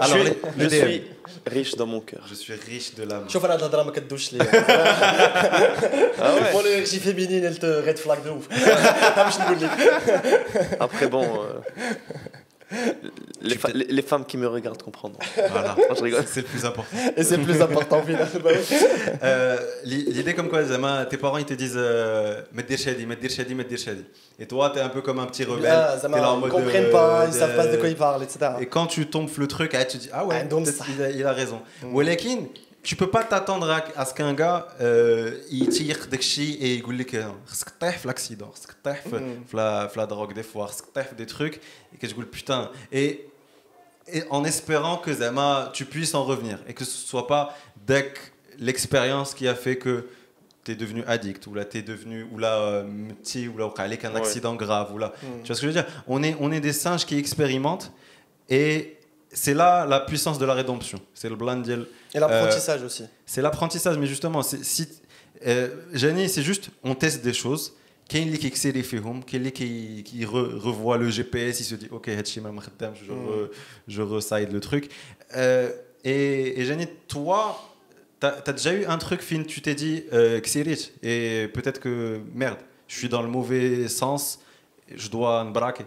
[0.00, 1.02] Alors, je, suis, je suis
[1.46, 2.24] riche dans mon cœur.
[2.28, 3.26] Je suis riche de l'âme.
[3.28, 3.68] Tu vois, là, dans
[4.08, 4.38] douche, les.
[6.52, 8.48] Pour l'énergie féminine, elle te red flag de ouf.
[10.80, 11.24] Après, bon.
[11.24, 11.60] Euh,
[13.40, 15.18] les, fa- les- les femmes qui me regardent comprendront.
[15.50, 16.24] voilà je rigole.
[16.26, 18.52] c'est le plus important et c'est le plus important au final oui.
[19.22, 23.06] Euh, l'i- L'idée comme quoi, Zama, tes parents ils te disent euh, me dire shadi,
[23.06, 24.04] me dire shadi, me dire shadi.
[24.38, 25.72] Et toi, t'es un peu comme un petit rebelle.
[25.74, 27.76] Ah, ça t'es là en mode, ils comprennent euh, pas ils de- savent pas de
[27.78, 30.36] quoi ils parlent etc Et quand tu tombes le truc, ah, tu dis ah ouais,
[30.50, 30.54] Ah,
[30.96, 31.60] il, a, il a raison.
[31.84, 32.40] Walakin,
[32.82, 36.82] tu peux pas t'attendre à, ce qu'un gars euh, il tire des chi et il
[36.82, 38.68] goulait que c'est l'accident, c'est
[39.52, 41.60] la, la drogue des fois, c'est des trucs
[41.94, 42.70] et que je goule putain.
[42.92, 43.26] Et,
[44.30, 47.54] en espérant que Zama tu puisses en revenir et que ce soit pas
[47.86, 48.14] dès
[48.58, 50.08] l'expérience qui a fait que
[50.64, 52.84] tu es devenu addict ou là tu devenu ou là euh,
[53.22, 55.12] petit ou là avec un accident grave ou là.
[55.22, 55.26] Mm.
[55.42, 55.86] Tu vois ce que je veux dire?
[56.06, 57.92] On est on est des singes qui expérimentent
[58.48, 58.97] et
[59.32, 61.00] c'est là la puissance de la rédemption.
[61.14, 61.86] C'est le blind.
[62.14, 63.04] Et l'apprentissage euh, aussi.
[63.26, 64.88] C'est l'apprentissage, mais justement, si,
[65.46, 67.74] euh, c'est juste, on teste des choses.
[68.08, 68.50] Quel est qui
[69.26, 73.26] quel est qui, revoit le GPS, il se dit OK, je mm.
[73.26, 73.50] re,
[73.86, 74.90] je reside le truc.
[75.36, 75.70] Euh,
[76.04, 77.60] et, et Jenny, toi,
[78.20, 80.40] t'as as déjà eu un truc fin, tu t'es dit euh,
[81.02, 84.40] et peut-être que merde, je suis dans le mauvais sens,
[84.94, 85.84] je dois me braquer.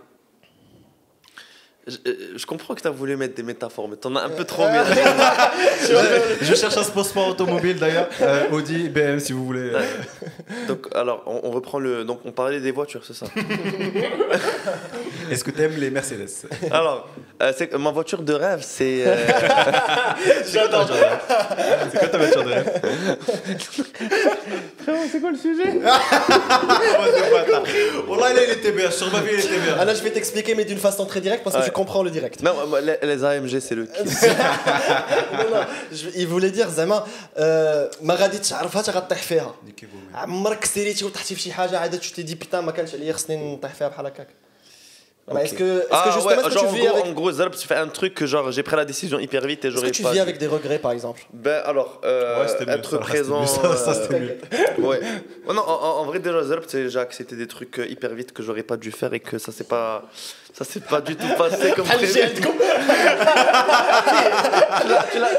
[1.87, 4.29] Je, euh, je comprends que tu as voulu mettre des métaphores, mais t'en as un
[4.29, 4.77] peu trop mis.
[6.41, 9.81] je cherche un sponsor automobile d'ailleurs Euh, Audi BM si vous voulez euh,
[10.67, 12.03] Donc, alors, on, on reprend le.
[12.05, 13.25] Donc, on parlait des voitures, c'est ça?
[15.31, 16.29] Est-ce que t'aimes les Mercedes?
[16.69, 17.09] Alors,
[17.41, 19.03] euh, c'est que ma voiture de rêve, c'est.
[19.07, 19.15] euh,
[20.51, 20.87] J'adore.
[21.91, 22.79] C'est quoi ta voiture de rêve?
[25.11, 25.79] C'est quoi le sujet?
[28.07, 28.91] Oh là, il était bien.
[28.91, 29.75] Sur ma vie, il était bien.
[29.79, 32.03] ah là je vais t'expliquer mais d'une façon très directe parce que Ouais tu comprends
[32.03, 32.41] le direct.
[32.43, 34.23] Non, les, AMG, c'est le kiff.
[35.39, 35.63] non, non,
[36.15, 37.05] il voulait dire, زعما
[38.01, 39.55] ما غادي تعرفها غطيح فيها.
[40.13, 41.51] عمرك سيريتي وطحتي في
[42.01, 43.57] tu t'es dit putain ما كانش عليا خصني
[45.39, 47.53] Est-ce que, ah, tu en gros, avec...
[47.53, 49.87] en tu fais un truc que j'ai pris la décision hyper vite et j'aurais pas.
[49.89, 51.25] Est-ce que tu vis avec des regrets par exemple?
[51.45, 53.93] Alors, ça,
[55.47, 59.51] en, déjà, des trucs euh, hyper vite que j'aurais pas dû faire et que ça
[59.63, 60.09] pas.
[60.53, 62.13] Ça s'est pas du tout passé comme prévu.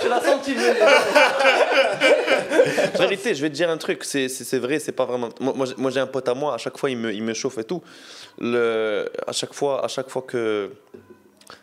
[0.03, 0.55] tu l'as senti
[2.95, 5.29] En réalité, je vais te dire un truc, c'est vrai, c'est pas vraiment.
[5.41, 7.59] Moi, moi j'ai un pote à moi, à chaque fois il me, il me chauffe
[7.59, 7.83] et tout.
[8.39, 10.71] Le, à chaque fois, à chaque fois que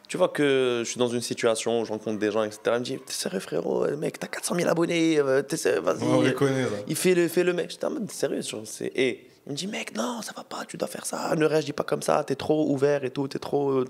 [0.09, 2.59] tu vois que je suis dans une situation où je rencontre des gens, etc.
[2.65, 5.79] Il me dit T'es sérieux, frérot euh, Mec, t'as 400 000 abonnés, euh, t'es sérieux,
[5.81, 6.03] vas-y.
[6.03, 6.65] On les connaît.
[6.87, 7.69] Il fait le, fait le mec.
[7.69, 8.41] J'étais en mode sérieux.
[8.41, 8.63] genre,
[8.95, 11.73] Et il me dit Mec, non, ça va pas, tu dois faire ça, ne réagis
[11.73, 13.69] pas comme ça, t'es trop ouvert et tout, t'es trop.
[13.69, 13.85] euh,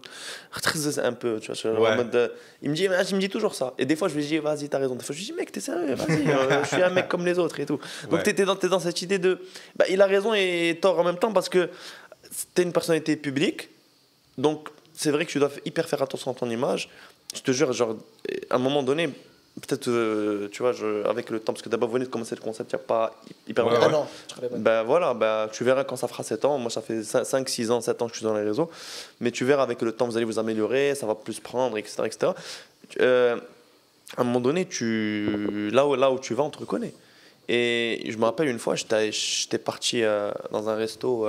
[1.04, 1.92] un peu, tu vois.
[1.92, 3.74] en mode, il, me dit, il me dit toujours ça.
[3.78, 4.96] Et des fois, je lui dis Vas-y, t'as raison.
[4.96, 6.26] Des fois, je lui dis Mec, t'es sérieux, vas-y,
[6.64, 7.80] je suis un mec comme les autres et tout.
[8.04, 8.24] Donc, Ouais.
[8.24, 9.40] t'es t'es dans, t'es dans cette idée de.
[9.78, 11.70] Bah, il a raison et tort en même temps parce que
[12.54, 13.70] t'es une personnalité publique.
[14.38, 14.70] Donc,
[15.02, 16.90] c'est vrai que tu dois hyper faire attention à ton image.
[17.34, 17.96] Je te jure, genre,
[18.50, 19.08] à un moment donné,
[19.62, 22.36] peut-être, euh, tu vois, je- avec le temps, parce que d'abord, vous venez de commencer
[22.36, 23.16] le concept, il n'y a pas
[23.48, 23.86] hyper Ouais, longtemps.
[23.88, 24.58] Ah non.
[24.58, 26.58] Ben voilà, ben, tu verras quand ça fera 7 ans.
[26.58, 28.70] Moi, ça fait 5, 6 ans, 7 ans que je suis dans les réseaux.
[29.22, 32.04] Mais tu verras avec le temps, vous allez vous améliorer, ça va plus prendre, etc.
[32.06, 32.32] etc.
[33.00, 33.38] Euh,
[34.18, 36.94] à un moment donné, tu, là, où, là où tu vas, on te reconnaît.
[37.48, 41.26] Et je me rappelle une fois, j'étais parti euh, dans un resto,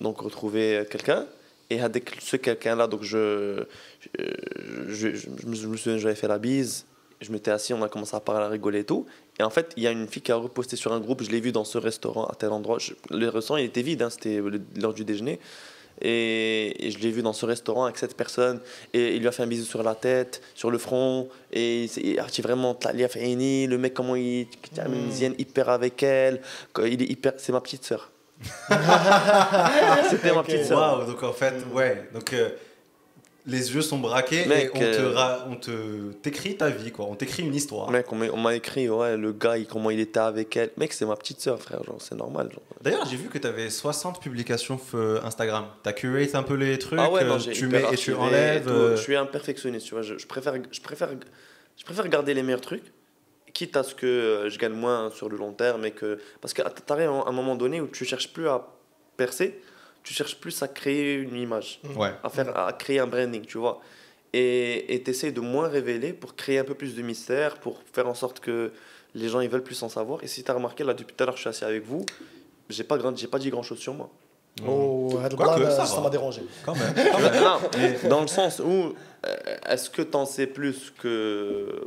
[0.00, 1.26] donc retrouver quelqu'un.
[1.72, 3.64] Et avec ce quelqu'un-là, donc je,
[4.18, 4.24] je,
[4.88, 6.84] je, je- je me souviens, j'avais fait la bise,
[7.20, 9.06] je m'étais assis, on a commencé à parler, à rigoler et tout.
[9.38, 11.30] Et en fait, il y a une fille qui a reposté sur un groupe, je
[11.30, 12.78] l'ai vu dans ce restaurant, à tel endroit.
[12.78, 14.40] Je- le restaurant, il était vide, hein, c'était
[14.80, 15.38] l'heure du déjeuner.
[16.04, 18.60] Et, et je l'ai vu dans ce restaurant avec cette personne.
[18.92, 21.28] Et il lui a fait un bisou sur la tête, sur le front.
[21.52, 24.46] Et il a dit vraiment, il Eni, le mec, comment il,
[24.76, 26.42] il zien hyper avec elle.
[26.84, 28.10] Il est hyper, c'est ma petite sœur.
[30.10, 30.78] C'était ma petite sœur.
[30.78, 32.08] Waouh, donc en fait, ouais.
[32.12, 32.50] Donc euh,
[33.46, 36.92] les yeux sont braqués Mec, et on te, euh, ra- on te t'écrit ta vie,
[36.92, 37.06] quoi.
[37.06, 37.90] On t'écrit une histoire.
[37.90, 40.70] Mec, on m'a- écrit, ouais, le gars, il- comment il était avec elle.
[40.76, 42.50] Mec, c'est ma petite sœur, frère, genre, c'est normal.
[42.80, 45.66] D'ailleurs, j'ai vu que tu avais 60 publications f- Instagram.
[45.82, 47.96] Tu as curate un peu les trucs, Ah ouais, non, euh, j'ai tu mets et
[47.96, 48.68] tu enlèves.
[48.68, 50.02] euh, Je suis un perfectionniste, tu vois.
[50.02, 51.08] Je, je préfère, je, préfère,
[51.76, 52.92] je préfère garder les meilleurs trucs,
[53.52, 55.84] quitte à ce que euh, je gagne moins sur le long terme.
[55.84, 56.18] Et que...
[56.40, 58.66] Parce que t'arrives à un moment donné où tu cherches plus à
[59.16, 59.60] percer,
[60.02, 62.10] tu cherches plus à créer une image, Ouais.
[62.22, 63.80] à, faire, à créer un branding, tu vois.
[64.34, 68.08] Et tu essaies de moins révéler pour créer un peu plus de mystère, pour faire
[68.08, 68.72] en sorte que
[69.14, 70.24] les gens ils veulent plus en savoir.
[70.24, 72.06] Et si tu as remarqué, là, depuis tout à l'heure, je suis assis avec vous,
[72.70, 74.08] j'ai pas, grand- j'ai pas dit grand chose sur moi.
[74.66, 76.42] Oh, Quoique, là, ça m'a dérangé.
[76.64, 76.94] Quand même.
[78.04, 78.94] non, dans le sens où,
[79.26, 79.36] euh,
[79.68, 81.82] est-ce que t'en sais plus que.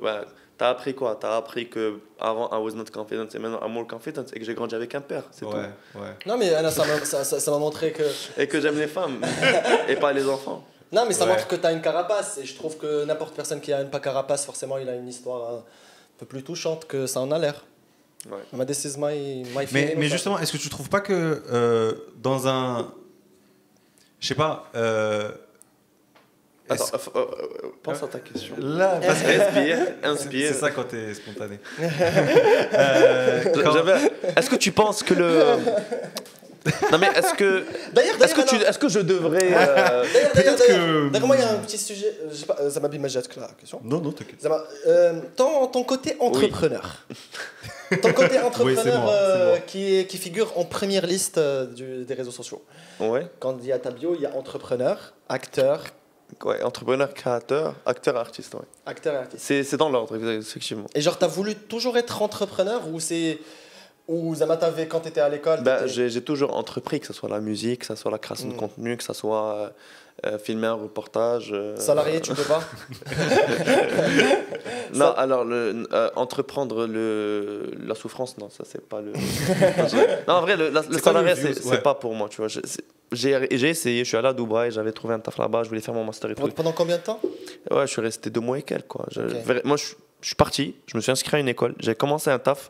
[0.57, 1.17] T'as appris quoi?
[1.19, 4.45] T'as appris que avant I was not confident et maintenant I'm more confident et que
[4.45, 5.51] j'ai grandi avec un père, c'est Ouais,
[5.93, 5.99] tout.
[5.99, 6.09] ouais.
[6.25, 8.03] Non, mais Anna, ça m'a ça- ça- montré que.
[8.37, 9.19] Et que j'aime les femmes
[9.87, 10.63] et pas les enfants.
[10.91, 11.31] Non, mais ça Ouais.
[11.31, 12.37] montre que tu as une carapace.
[12.37, 15.07] Et je trouve que n'importe personne qui a une pas carapace, forcément, il a une
[15.07, 15.63] histoire un
[16.17, 17.65] peu plus touchante que ça en a l'air.
[18.29, 18.37] Ouais.
[18.53, 21.93] Ma this is my, my Mais, mais justement, est-ce que tu trouves pas que euh,
[22.17, 22.91] dans un.
[24.19, 24.69] Je sais pas.
[24.75, 25.31] euh,
[26.70, 27.20] Attends, euh, euh,
[27.66, 28.55] euh, pense à ta question.
[28.57, 30.47] Là, parce que- Inspire, c'est inspire.
[30.51, 31.59] c'est ça quand t'es spontané.
[32.74, 35.43] Euh, quand- Est-ce que tu penses que le.
[36.91, 37.63] Non mais est-ce que.
[37.93, 38.70] D'ailleurs, Est-ce que, d'ailleurs, tu...
[38.70, 39.49] est-ce que je devrais.
[39.53, 40.03] euh,
[40.34, 42.07] D'ailleurs, que- moi, il y a un petit sujet.
[42.24, 43.80] euh, je sais pas, ça m'a bien majette la question.
[43.84, 44.43] Non, non, t'inquiète.
[44.88, 47.05] Euh, ton, ton côté entrepreneur.
[48.01, 52.13] ton côté entrepreneur moi, euh, qui, est- qui figure en première liste euh, du- des
[52.16, 52.63] réseaux sociaux.
[52.99, 53.28] Ouais.
[53.39, 55.84] Quand il y a ta bio, il y a entrepreneur, acteur,
[56.43, 58.53] ouais, entrepreneur, créateur, acteur, artiste.
[58.55, 58.61] Ouais.
[58.86, 59.43] acteur et artiste.
[59.45, 60.88] C'est c'est dans l'ordre, effectivement.
[60.95, 63.39] Et genre, t'as voulu toujours être entrepreneur ou c'est.
[64.07, 67.27] Ou Zama, t'avais quand t'étais à l'école t'étais- j'ai j'ai toujours entrepris, que ce soit
[67.27, 68.57] la musique, que ce soit la création de Mm.
[68.57, 69.69] contenu, que ce soit euh,
[70.27, 71.49] euh, filmer un reportage.
[71.51, 72.61] euh, Salarié, tu peux pas?
[74.93, 79.13] Non, Ça- alors, le, euh, entreprendre le, la souffrance, non, ça c'est pas le.
[80.27, 81.53] non, en vrai, le, la- le C'est ouais.
[81.55, 82.47] c'est pas pour moi, tu vois.
[82.47, 85.63] Je- c'est- J'ai j'ai essayé, je suis allé à Dubaï, j'avais trouvé un taf là-bas,
[85.63, 86.47] je voulais faire mon master et tout.
[86.49, 87.19] Pendant combien de temps?
[87.71, 89.05] Ouais, je suis resté deux mois et quelques, quoi.
[89.11, 89.21] Je-
[89.63, 89.85] Moi, je,
[90.21, 92.69] je suis parti, je me suis inscrit à une école, j'ai commencé un taf,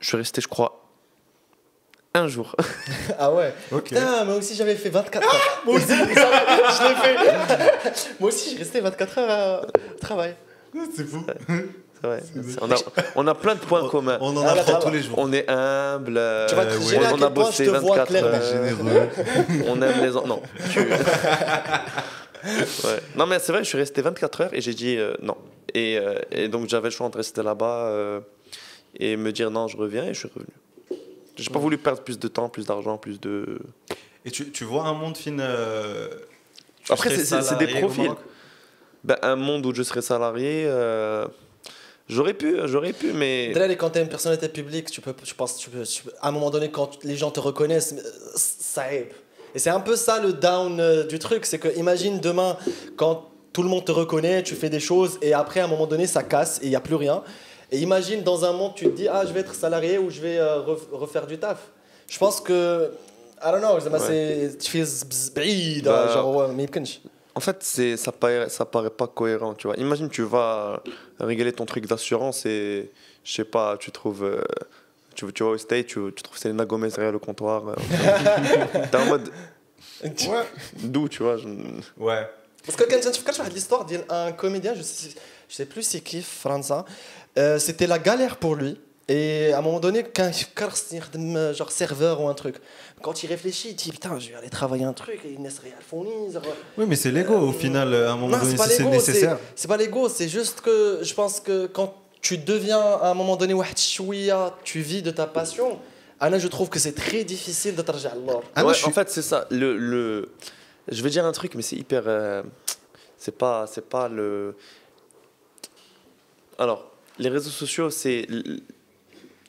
[0.00, 0.82] je suis resté, je crois,
[2.14, 2.56] un jour.
[3.18, 3.84] Ah ouais Ok.
[3.90, 5.62] Putain, moi aussi j'avais fait 24 heures.
[5.66, 8.14] moi aussi, je l'ai fait.
[8.20, 10.34] moi aussi j'ai resté 24 heures à- au travail.
[10.94, 11.24] C'est fou.
[12.00, 12.22] C'est vrai.
[12.24, 12.74] C'est- On a,
[13.16, 14.18] on a plein de points communs.
[14.20, 15.14] On en Ah, apprend tous les jours.
[15.18, 16.84] On est humble, euh, Tu vas te ouais.
[16.90, 18.28] gêner à on, a bossé te vois 24 clairement.
[18.28, 18.42] heures.
[18.42, 19.08] Généreux.
[19.68, 20.26] On aime les enfants.
[20.26, 20.42] Non.
[20.70, 20.80] tu-
[22.84, 23.00] Ouais.
[23.16, 25.36] Non, mais c'est vrai, je suis resté 24 heures et j'ai dit euh, non.
[25.74, 28.20] Et, euh, et donc j'avais le choix entre rester là-bas euh,
[29.00, 31.00] et me dire non, je reviens et je suis revenu.
[31.36, 33.58] J'ai pas voulu perdre plus de temps, plus d'argent, plus de.
[34.24, 35.36] Et tu, tu vois un monde fin.
[35.40, 36.08] euh,
[36.88, 38.10] Après, c'est- des profils.
[39.02, 41.26] Ben, un monde où je serais salarié, euh,
[42.08, 43.52] J'aurais pu, j'aurais pu, mais.
[43.52, 46.30] Dalal quand t'as une personnalité publique, tu peux, je tu peux, tu peux, à un
[46.30, 49.08] moment donné, quand les gens te reconnaissent, euh, ça aide.
[49.56, 52.58] Et c'est un peu ça le down euh, du truc, c'est que imagine demain
[52.96, 55.86] quand tout le monde te reconnaît, tu fais des choses et après à un moment
[55.86, 57.22] donné ça casse et il y a plus rien.
[57.72, 60.20] Et imagine dans un monde tu te dis ah je vais être salarié ou je
[60.20, 60.60] vais euh,
[60.92, 61.70] refaire du taf.
[62.06, 62.90] Je pense que
[63.42, 63.98] I don't know, ouais.
[63.98, 64.84] c'est tu fais
[65.82, 66.66] bah, genre ouais, mais
[67.36, 69.76] en fait, c'est, ça, paraît, ça paraît pas cohérent, tu vois.
[69.76, 70.82] Imagine, tu vas
[71.20, 72.90] régaler ton truc d'assurance et,
[73.24, 74.24] je sais pas, tu trouves...
[74.24, 74.40] euh,
[75.14, 77.68] tu, tu vas au state, tu, tu trouves Selena Gomez derrière le comptoir.
[77.68, 77.74] euh,
[78.90, 79.30] T'es en mode...
[80.82, 81.46] D'où, tu vois je-
[81.98, 82.28] Ouais.
[82.64, 85.10] Parce que quand je me l'histoire d'un comédien, je sais,
[85.48, 86.84] je sais plus c'est qui, Franza,
[87.38, 88.80] euh, c'était la galère pour lui.
[89.08, 90.46] Et à un moment donné, quand il
[91.54, 92.56] genre serveur ou un truc,
[93.02, 95.74] quand il réfléchit, il dit putain, je vais aller travailler un truc, et Inès Real
[95.80, 96.42] fournir.
[96.76, 99.38] Oui, mais c'est l'ego au final, à un moment donné, si c'est nécessaire.
[99.54, 103.36] C'est pas l'ego, c'est juste que je pense que quand tu deviens à un moment
[103.36, 103.54] donné,
[104.64, 105.78] tu vis de ta passion,
[106.18, 108.40] Anna, je trouve que c'est très difficile de à Allah.
[108.56, 109.46] En fait, c'est ça.
[109.50, 110.30] Le, le,
[110.88, 112.04] Je vais dire un truc, mais c'est hyper.
[112.06, 112.42] Euh,
[113.18, 114.56] c'est pas, pas le.
[116.58, 118.26] Alors, les réseaux sociaux, c'est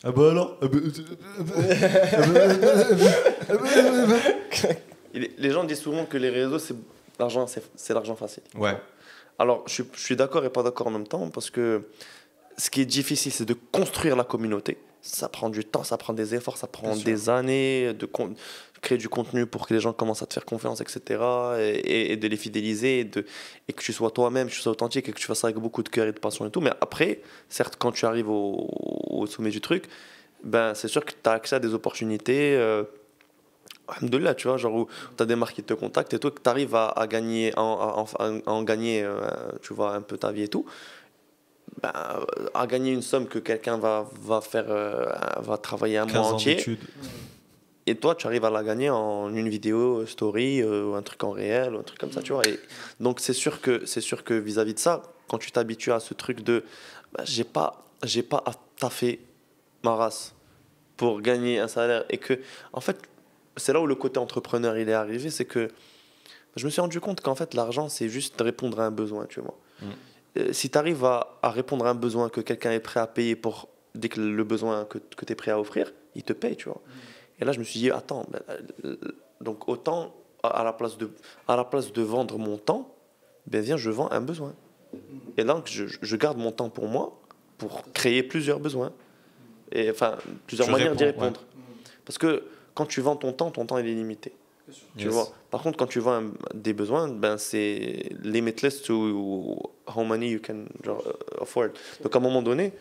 [0.04, 0.78] ah bah alors Ah bah,
[5.14, 6.76] Les les gens disent souvent que les réseaux, c'est
[7.20, 8.43] l'argent, c'est c'est l'argent facile.
[8.56, 8.78] Ouais.
[9.39, 11.84] Alors, je suis d'accord et pas d'accord en même temps parce que
[12.58, 14.78] ce qui est difficile, c'est de construire la communauté.
[15.10, 18.10] Ça prend du temps, ça prend des efforts, ça prend des années de
[18.82, 21.22] créer du contenu pour que les gens commencent à te faire confiance, etc.
[21.60, 23.26] Et, et- et de les fidéliser et, de,
[23.68, 25.58] et que tu sois toi-même, que tu sois authentique et que tu fasses ça avec
[25.60, 26.62] beaucoup de cœur et de passion et tout.
[26.62, 28.70] Mais après, certes, quand tu arrives au,
[29.10, 29.86] au sommet du truc,
[30.43, 32.55] ben, c'est sûr que tu as accès à des opportunités.
[32.55, 32.84] Euh,
[33.88, 36.41] Alhamdoulilah, tu vois, genre où tu as des marques qui te contactent et tout, que
[36.41, 39.22] tu arrives à, à gagner, à en gagner, euh,
[39.62, 40.66] tu vois, un peu ta vie et tout,
[41.84, 45.05] euh, à gagner une somme que quelqu'un va, va faire, euh,
[45.39, 46.57] va travailler un 15 mois entier,
[47.89, 51.24] et toi, tu arrives à la gagner en une vidéo, story, euh, ou un truc
[51.24, 52.45] en réel, ou un truc comme ça, tu vois.
[52.45, 52.59] Et
[52.99, 56.13] donc, c'est sûr que, c'est sûr que vis-à-vis de ça, quand tu t'habitues à ce
[56.13, 56.65] truc de,
[57.13, 59.22] bah, j'ai pas, j'ai pas à taffer
[59.84, 60.36] ma race
[60.97, 62.39] pour gagner un salaire, et que,
[62.74, 62.97] en fait,
[63.55, 65.70] c'est là où le côté entrepreneur il est arrivé, c'est que
[66.57, 69.39] je me suis rendu compte qu'en fait, l'argent, c'est juste répondre à un besoin, tu
[69.39, 69.57] vois.
[70.38, 73.07] Euh, si tu arrives à, à répondre à un besoin que quelqu'un est prêt à
[73.07, 76.33] payer pour dès que le besoin que, que tu es prêt à offrir, il te
[76.33, 76.81] paye, tu vois.
[77.39, 78.41] Et là, je me suis dit, attends, ben,
[78.85, 78.95] euh,
[79.41, 80.13] donc autant
[80.43, 81.09] à à la place de,
[81.47, 82.95] à la place de vendre mon temps,
[83.47, 84.53] ben viens, je vends un besoin.
[85.35, 87.19] Et là, je, je garde mon temps pour moi,
[87.57, 88.93] pour créer plusieurs besoins.
[89.71, 91.41] Et enfin, plusieurs Je manières d'y répondre.
[92.05, 94.31] Parce que quand tu vends ton temps, ton temps il est limité.
[94.97, 95.13] Tu Yes.
[95.13, 95.30] vois.
[95.51, 99.59] Par contre, quand tu un- des besoins, ben c'est limitless to
[99.95, 100.93] how many you can euh,
[101.41, 101.70] afford.
[102.03, 102.74] Donc à un moment donné,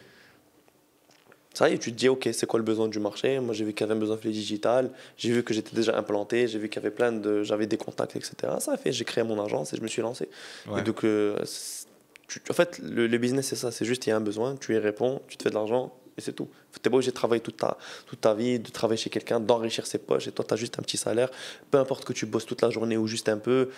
[1.55, 3.39] ça y est, tu te dis, ok, c'est quoi le besoin du marché?
[3.41, 5.97] Moi, j'ai vu qu'il y avait un besoin de digital, j'ai vu que j'étais déjà
[5.97, 7.43] implanté, j'ai vu qu'il y avait plein de.
[7.45, 8.35] J'avais des contacts, etc.
[8.61, 10.29] Ça a fait, j'ai créé mon agence et je me suis lancé.
[10.69, 10.81] Ouais.
[10.81, 11.37] Et donc, euh,
[12.29, 14.57] tu- en fait, le, le business, c'est ça c'est juste, il y a un besoin,
[14.57, 16.49] tu y réponds, tu te fais de l'argent et c'est tout.
[16.73, 19.39] Tu n'es pas obligé de travailler toute ta, toute ta vie, de travailler chez quelqu'un,
[19.41, 21.31] d'enrichir ses poches et toi, tu as juste un petit salaire,
[21.71, 23.71] peu importe que tu bosses toute la journée ou juste un peu.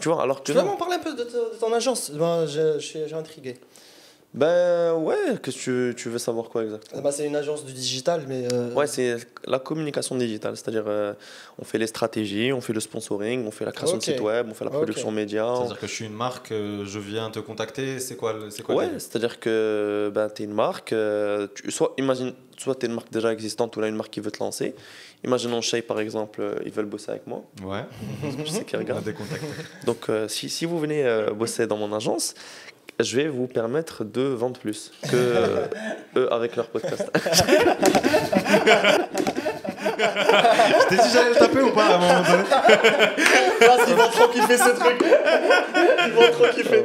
[0.00, 0.46] tu vois, alors que.
[0.46, 1.24] Tu veux vraiment parler un peu de,
[1.58, 2.10] ton agence?
[2.10, 3.56] Ben, je- je suis- J'ai intrigué.
[4.34, 6.98] Ben ouais, que tu, tu veux savoir quoi exactement?
[6.98, 8.48] Ah bah, c'est une agence du digital, mais.
[8.50, 11.12] euh, Ouais, c'est la communication digitale, c'est-à-dire euh,
[11.58, 14.46] on fait les stratégies, on fait le sponsoring, on fait la création de site web,
[14.50, 15.46] on fait la production média.
[15.46, 18.50] on- C'est-à-dire que je suis une marque, euh, je viens te contacter, c'est quoi, le-
[18.50, 22.74] c'est quoi Ouais, c'est-à-dire que ben, tu es une marque, euh, tu- soit imagine, soit
[22.76, 24.74] tu es une marque déjà existante ou là une marque qui veut te lancer.
[25.24, 27.84] Imaginons Shay par exemple, ils veulent bosser avec moi, Ouais,
[28.46, 29.04] je sais qu'ils on a regardent.
[29.04, 29.44] des contacts.
[29.84, 32.34] Donc euh, si, si vous venez euh, bosser dans mon agence,
[33.00, 35.66] je vais vous permettre de vendre plus que euh,
[36.16, 37.10] eux avec leur podcast.
[39.98, 42.44] Je t'ai dit j'allais le taper ou pas à un moment donné
[43.64, 45.04] Ah, ils vont trop kiffer ce truc.
[46.06, 46.84] Ils vont trop kiffer.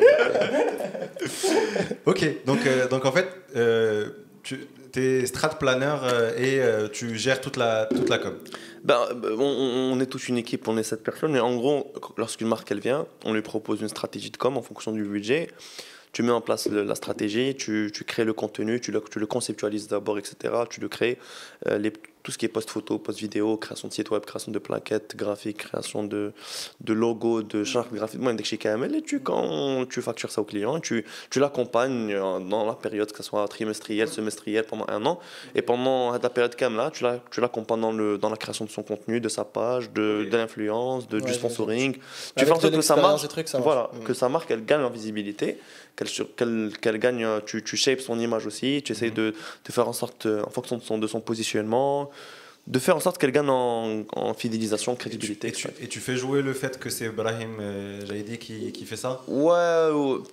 [2.05, 4.09] Ok, donc, euh, donc en fait, euh,
[4.43, 8.35] tu es strat planner euh, et euh, tu gères toute la, toute la com.
[8.83, 8.99] Ben,
[9.37, 12.47] on, on- on est toute une équipe, on est sept personnes, mais en gros, lorsqu'une
[12.47, 15.49] marque elle vient, on lui propose une stratégie de com en fonction du budget.
[16.17, 19.19] Tu mets en place le- la stratégie, tu, tu crées le contenu, tu le, tu
[19.19, 20.35] le conceptualises d'abord, etc.
[20.67, 21.19] Tu le crées,
[21.67, 21.93] euh, les,
[22.23, 26.03] tout ce qui est post-photo, post-vidéo, création de site web, création de plaquettes graphiques, création
[26.03, 26.33] de,
[26.81, 30.43] de logos, de chartes graphiques, moi, chez KML, et tu, quand tu factures ça au
[30.43, 32.15] client, tu, tu l'accompagnes
[32.49, 35.19] dans la période, que ce soit trimestrielle, semestrielle, pendant un an.
[35.53, 38.71] Et pendant la période là, tu la- tu l'accompagnes dans, le, dans la création de
[38.71, 41.93] son contenu, de sa page, de, de l'influence, de, Ouais, du sponsoring.
[42.35, 43.63] Tu fais en sorte que ça trucs, marche.
[43.63, 45.59] voilà, que sa marque elle gagne en visibilité,
[45.97, 49.33] qu'elle qu'elle qu'elle gagne, euh, tu, tu shapes son image aussi, tu essayes de,
[49.65, 52.09] de faire en sorte, euh, en fonction de son, de son positionnement,
[52.67, 55.47] de faire en sorte qu'elle gagne en, en fidélisation, crédibilité.
[55.49, 58.85] Et tu, et tu fais jouer le fait que c'est Brahim euh, Jaidi qui, qui
[58.85, 59.21] fait ça?
[59.27, 60.23] Ouais, ou-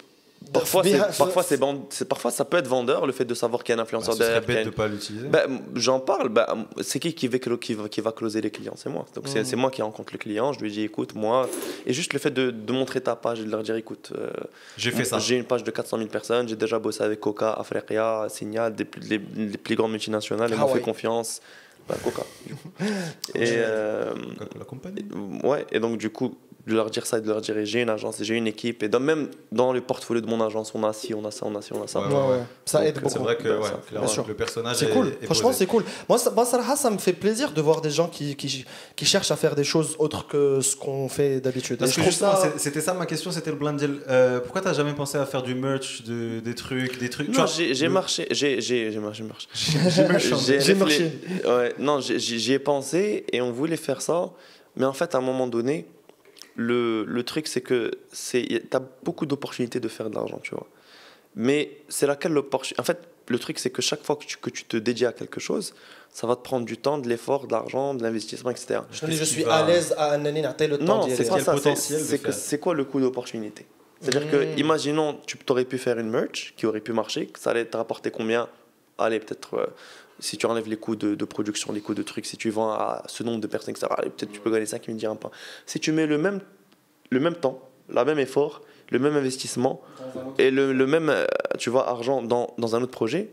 [0.53, 0.82] Parfois,
[1.18, 3.82] parfois, c'est parfois, ça peut être vendeur, le fait de savoir qu'il y a un
[3.82, 4.47] Bah, influenceur ce serait derrière.
[4.47, 5.26] bête de une- pas l'utiliser.
[5.28, 8.74] Bah, j'en parle, bah, c'est qui qui va, qui, va, qui va closer les clients?
[8.76, 9.05] C'est moi.
[9.14, 9.45] Donc, c'est, Mm.
[9.45, 11.49] c'est moi qui rencontre le client, je lui dis écoute, moi.
[11.86, 14.30] Et juste le fait de, de montrer ta page et de leur dire écoute, euh,
[14.76, 15.18] J'ai fait ça.
[15.18, 18.86] j'ai une page de 400 000 personnes, j'ai déjà bossé avec Coca, Africa, Signal, des,
[19.09, 21.40] les, les plus grandes multinationales, ils Ah m'ont fait confiance.
[21.88, 22.22] Bah, Coca.
[23.34, 23.45] Et.
[23.59, 24.14] euh,
[24.59, 25.05] La compagnie.
[25.42, 26.34] Ouais, et donc du coup,
[26.67, 28.89] de leur dire ça et de leur dire j'ai une agence, j'ai une équipe, et
[28.89, 31.55] dans, même dans le portfolio de mon agence, on a ci, on a ça, on
[31.55, 32.01] a ci, on a ça.
[32.01, 32.43] Ouais, Ouais, ouais.
[32.65, 33.09] Ça aide beaucoup.
[33.11, 33.69] C'est vrai que ouais,
[34.29, 35.85] le personnage C'est est- cool, est franchement c'est cool.
[36.09, 38.65] Moi, ça, moi, ça me fait plaisir de voir des gens qui, qui,
[38.97, 41.85] qui cherchent à faire des choses autres que ce qu'on fait d'habitude.
[41.87, 44.01] Ça- c'était ça ma question, c'était le blind deal.
[44.09, 47.29] Euh, pourquoi t'as jamais pensé à faire du merch, de, des trucs, des trucs?
[47.29, 49.49] Non, j'ai j'ai le- marché, j'ai j'ai j'ai marché, marché.
[50.61, 51.12] J'ai marché.
[51.47, 54.31] Ouais, non, j'y ai pensé et on voulait faire ça,
[54.77, 55.87] mais en fait, à un moment donné,
[56.57, 57.91] le, le truc, c'est que
[58.31, 60.67] tu as beaucoup d'opportunités de faire de l'argent, tu vois.
[61.37, 62.99] Mais c'est laquelle l'opportunité En fait,
[63.29, 65.75] le truc, c'est que chaque fois que tu, que tu te dédies à quelque chose,
[66.13, 68.81] ça va te prendre du temps, de l'effort, de l'argent, de l'investissement, etc.
[68.93, 71.25] je te dis, je suis va- à l'aise à un année, le temps Non, c'est
[71.29, 72.33] quel ça.
[72.33, 73.67] c'est- quoi le coût d'opportunité?
[74.01, 77.51] C'est-à-dire que, imaginons, tu aurais pu faire une merch qui aurait pu marcher, que ça
[77.51, 78.49] allait te rapporter combien?
[78.99, 79.67] Allez, peut-être, euh,
[80.21, 82.71] si tu enlèves les coûts de, de production, les coûts de trucs, si tu vends
[82.71, 85.19] à ce nombre de personnes, etc., allez, peut-être tu peux gagner 5 000 dirhams.
[85.67, 86.41] Si tu mets le même,
[87.11, 89.81] le même temps, le même effort, le même investissement
[90.39, 91.27] et le, le même, euh,
[91.59, 93.31] tu vois, argent dans, dans un autre projet,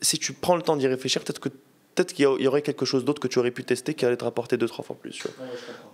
[0.00, 1.48] si tu prends le temps d'y réfléchir, peut-être que
[1.94, 4.24] peut-être qu'il y aurait quelque chose d'autre que tu aurais pu tester qui allait te
[4.24, 5.22] rapporter deux trois fois plus.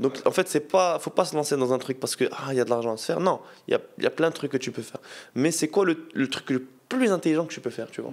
[0.00, 2.48] Donc en fait, c'est pas, faut pas se lancer dans un truc parce que ah
[2.52, 3.20] il y a de l'argent à se faire.
[3.20, 5.00] Non, il y a, y a plein de trucs que tu peux faire.
[5.34, 8.12] Mais c'est quoi le, le truc le plus intelligent que tu peux faire, tu vois?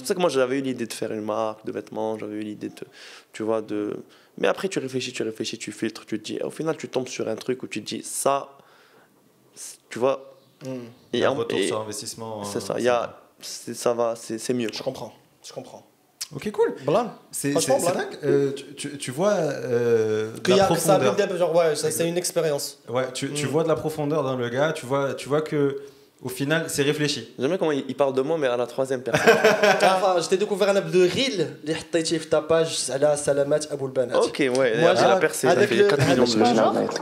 [0.00, 2.36] C'est pour ça que moi j'avais eu l'idée de faire une marque de vêtements, j'avais
[2.36, 2.74] eu l'idée de,
[3.32, 3.96] tu vois, de.
[4.38, 6.38] Mais après tu réfléchis, tu réfléchis, tu filtres, tu te dis.
[6.42, 8.48] Au final, tu tombes sur un truc où tu te dis ça,
[9.90, 10.34] tu vois.
[10.64, 10.68] Mm.
[11.12, 12.44] Il y a un retour et- sur investissement.
[12.44, 12.74] c'est euh, ça.
[12.78, 14.68] Il y a, c'est- ça va, c'est c'est mieux.
[14.72, 15.12] Je comprends,
[15.46, 15.86] je comprends.
[16.34, 16.74] Ok, cool.
[16.86, 17.52] Blan C'est.
[18.22, 21.20] Euh, tu, tu- tu vois euh, de Qu'il y la a ça profondeur.
[21.20, 22.78] a genre, ouais, ça, c'est une expérience.
[22.88, 23.48] Ouais, tu, tu Mm.
[23.48, 24.72] vois de la profondeur dans le gars.
[24.72, 25.82] Tu vois, tu vois que
[26.22, 27.32] au final, c'est réfléchi.
[27.38, 29.26] J'aime bien comment il parle de moi, mais à la troisième personne.
[29.82, 33.90] Ah, enfin, je t'ai découvert un app de Reel, les ta page, Salah Salamat Aboul
[33.90, 34.18] Banat.
[34.18, 37.00] Ok, ouais, moi, j'ai la percée, ça fait 4 millions de vues.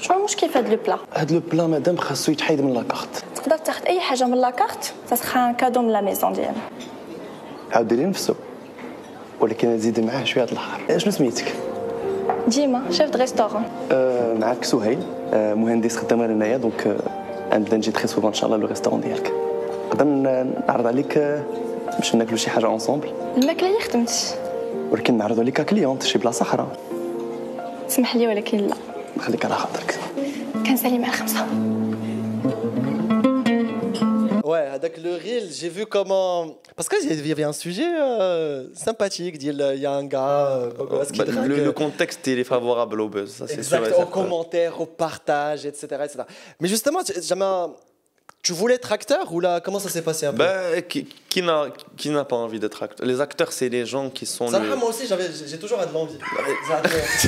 [0.00, 4.24] شنو كيف هاد البلا هاد البلا مادام خاصو يتحيد من لاكارت تقدر تاخذ اي حاجه
[4.24, 6.60] من لاكارت تسخان كادو من لا ميزون ديالنا
[7.72, 8.34] عاود ديري نفسو
[9.40, 11.54] ولكن زيد معاه شويه الحار شنو سميتك
[12.48, 13.62] ديما شيف دو ريستورون
[14.40, 14.98] معاك سهيل
[15.32, 16.96] مهندس خدام هنايا دونك
[17.52, 19.32] غنبدا نجي تري سوفون ان شاء الله لو ريستورون ديالك
[19.88, 20.04] نقدر
[20.68, 21.18] نعرض عليك
[21.98, 24.38] باش ناكلو شي حاجة اونصومبل الماكلة هي خدمت
[24.90, 26.66] ولكن نعرضو عليك كليونت شي بلاصة أخرى.
[27.88, 28.74] اسمح لي ولكن لا.
[29.16, 29.98] نخليك على خاطرك.
[30.66, 31.46] كنسالي مع الخمسة.
[34.50, 36.58] Ouais, avec le reel, j'ai vu comment.
[36.74, 39.36] Parce qu'il y avait un sujet euh, sympathique.
[39.40, 43.00] Il y a un gars, euh, qui Bah, le, euh, le contexte il est favorable
[43.00, 43.76] au buzz, ça c'est sûr.
[43.78, 46.18] Exact, aux commentaires, au partage, etc., etc.
[46.58, 47.70] Mais justement, tu, jamais un-
[48.42, 51.42] tu voulais être acteur ou là, comment ça s'est passé un peu Bah, qui, qui
[51.42, 51.66] n'a
[51.98, 53.06] qui n'a pas envie d'être acteur?
[53.06, 54.48] Les acteurs, c'est les gens qui sont.
[54.48, 56.16] Ça, le- moi aussi, j'avais, j'ai toujours de l'envie.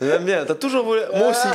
[0.00, 1.00] J'aime bien, t'as toujours voulu.
[1.14, 1.46] Moi aussi.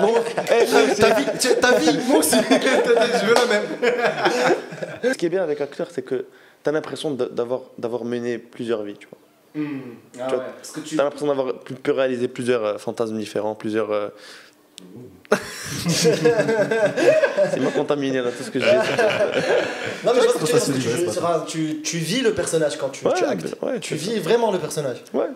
[0.00, 0.20] Moi-
[0.60, 1.00] Eh, toi aussi.
[1.00, 2.36] Ta vie, tu- ta vie, moi aussi.
[2.36, 5.12] Je veux la même.
[5.12, 6.26] Ce qui est bien avec acteur, c'est que
[6.62, 9.18] t'as l'impression d'avoir d'avoir mené plusieurs vies, tu vois.
[10.20, 10.96] Ah Tu vois, Parce que tu.
[10.96, 13.90] T'as l'impression d'avoir pu, pu réaliser plusieurs euh, fantasmes différents, plusieurs.
[13.90, 14.08] euh,
[15.88, 18.66] c'est moi contaminé là, tout ce que j'ai.
[20.04, 23.04] Non, mais je vois que tu, Ça tu, tu, tu vis le personnage quand tu,
[23.06, 23.56] Ouais, tu actes.
[23.62, 24.98] ouais, tu c'est vis vraiment le personnage.
[25.12, 25.26] Ouais.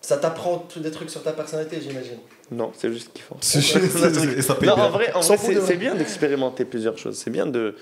[0.00, 2.16] Ça t'apprend des trucs sur ta personnalité, j'imagine.
[2.50, 3.36] Non, c'est juste kiffant.
[3.40, 3.60] Ça
[4.54, 4.84] paye Non, bien.
[4.84, 7.16] en vrai, en vrai, c'est c'est bien d'expérimenter plusieurs choses.
[7.18, 7.76] C'est bien de,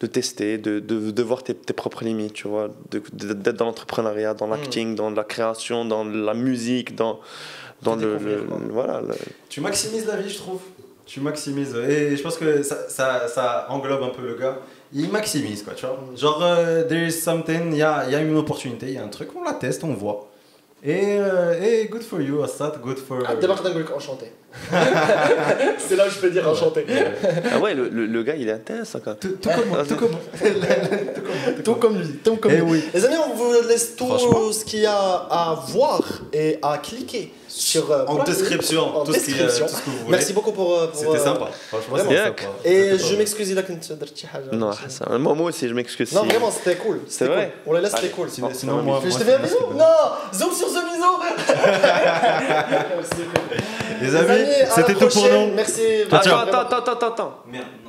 [0.00, 2.70] de tester, de, de, de voir tes, tes propres limites, tu vois,
[3.12, 7.18] d'être dans l'entrepreneuriat, dans l'acting, dans la création, dans la musique, dans,
[7.82, 8.58] dans De le, découvrir, le- quoi.
[8.70, 9.00] voilà.
[9.00, 9.14] le-
[9.48, 10.60] Tu maximises la vie, je trouve.
[11.04, 11.74] Tu maximises.
[11.88, 14.58] Et je pense que ça, ça, ça englobe un peu le gars.
[14.92, 15.98] Il maximise, quoi, tu vois.
[16.16, 18.98] Genre, euh, there is something, il y a, il y a une opportunité, il y
[18.98, 20.28] a un truc, on la teste, on voit.
[20.84, 23.18] Et, euh, et good for you, Assad, good for.
[23.26, 24.26] Ah, je donne enchanté.
[25.78, 26.84] C'est là où je peux dire enchanté.
[27.52, 29.18] Ah ouais, le, le, le gars, il est intéressant quand même.
[29.18, 30.10] Tout, tout comme moi, tout comme.
[31.64, 32.62] Tout comme lui, tout comme Eh lui.
[32.70, 32.84] oui.
[32.94, 36.00] Les amis, on vous laisse tout ce qu'il y a à voir
[36.32, 39.48] et à cliquer sur, euh, en description, en tout, description.
[39.48, 40.10] Ce qui, euh, tout, Ce que vous voulez.
[40.10, 40.78] Merci beaucoup pour.
[40.78, 41.48] Euh, pour C'était euh, sympa.
[41.68, 42.42] Franchement, c'était sympa.
[42.64, 43.92] Et je m'excuse là que tu
[44.52, 45.16] Non, Hassan.
[45.18, 46.12] Moi, moi aussi, je m'excuse.
[46.12, 47.00] Non, vraiment, c'était cool.
[47.08, 47.54] C'est vrai.
[47.66, 48.28] On la laisse, c'était cool.
[48.28, 49.56] Sinon, sinon moi, je te fais un bisou.
[49.74, 49.84] Non,
[50.34, 51.06] zoom sur ce bisou.
[54.02, 54.44] Les amis,
[54.74, 55.54] c'était tout pour nous.
[55.54, 56.02] Merci.
[56.10, 57.38] Attends, attends, attends, attends.
[57.50, 57.85] Merde.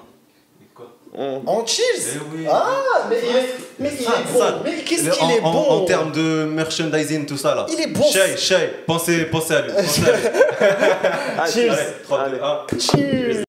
[1.18, 1.84] Quoi On- En cheers
[2.16, 2.46] Eh oui.
[2.50, 3.50] Ah, mais il est,
[3.80, 4.62] mais il Ça, est bon.
[4.64, 7.66] Mais qu'est-ce qu'il en, est en- bon En termes de merchandising, tout ça là.
[7.70, 8.04] Il est bon.
[8.04, 9.72] Shay, Shay, pensez, pensez à lui.
[9.74, 10.28] Pensez à lui.
[11.40, 11.72] Ah, Cheers.
[11.72, 12.40] Allez, 3, 2, Allez.
[12.42, 12.80] 1.
[12.80, 13.44] Cheers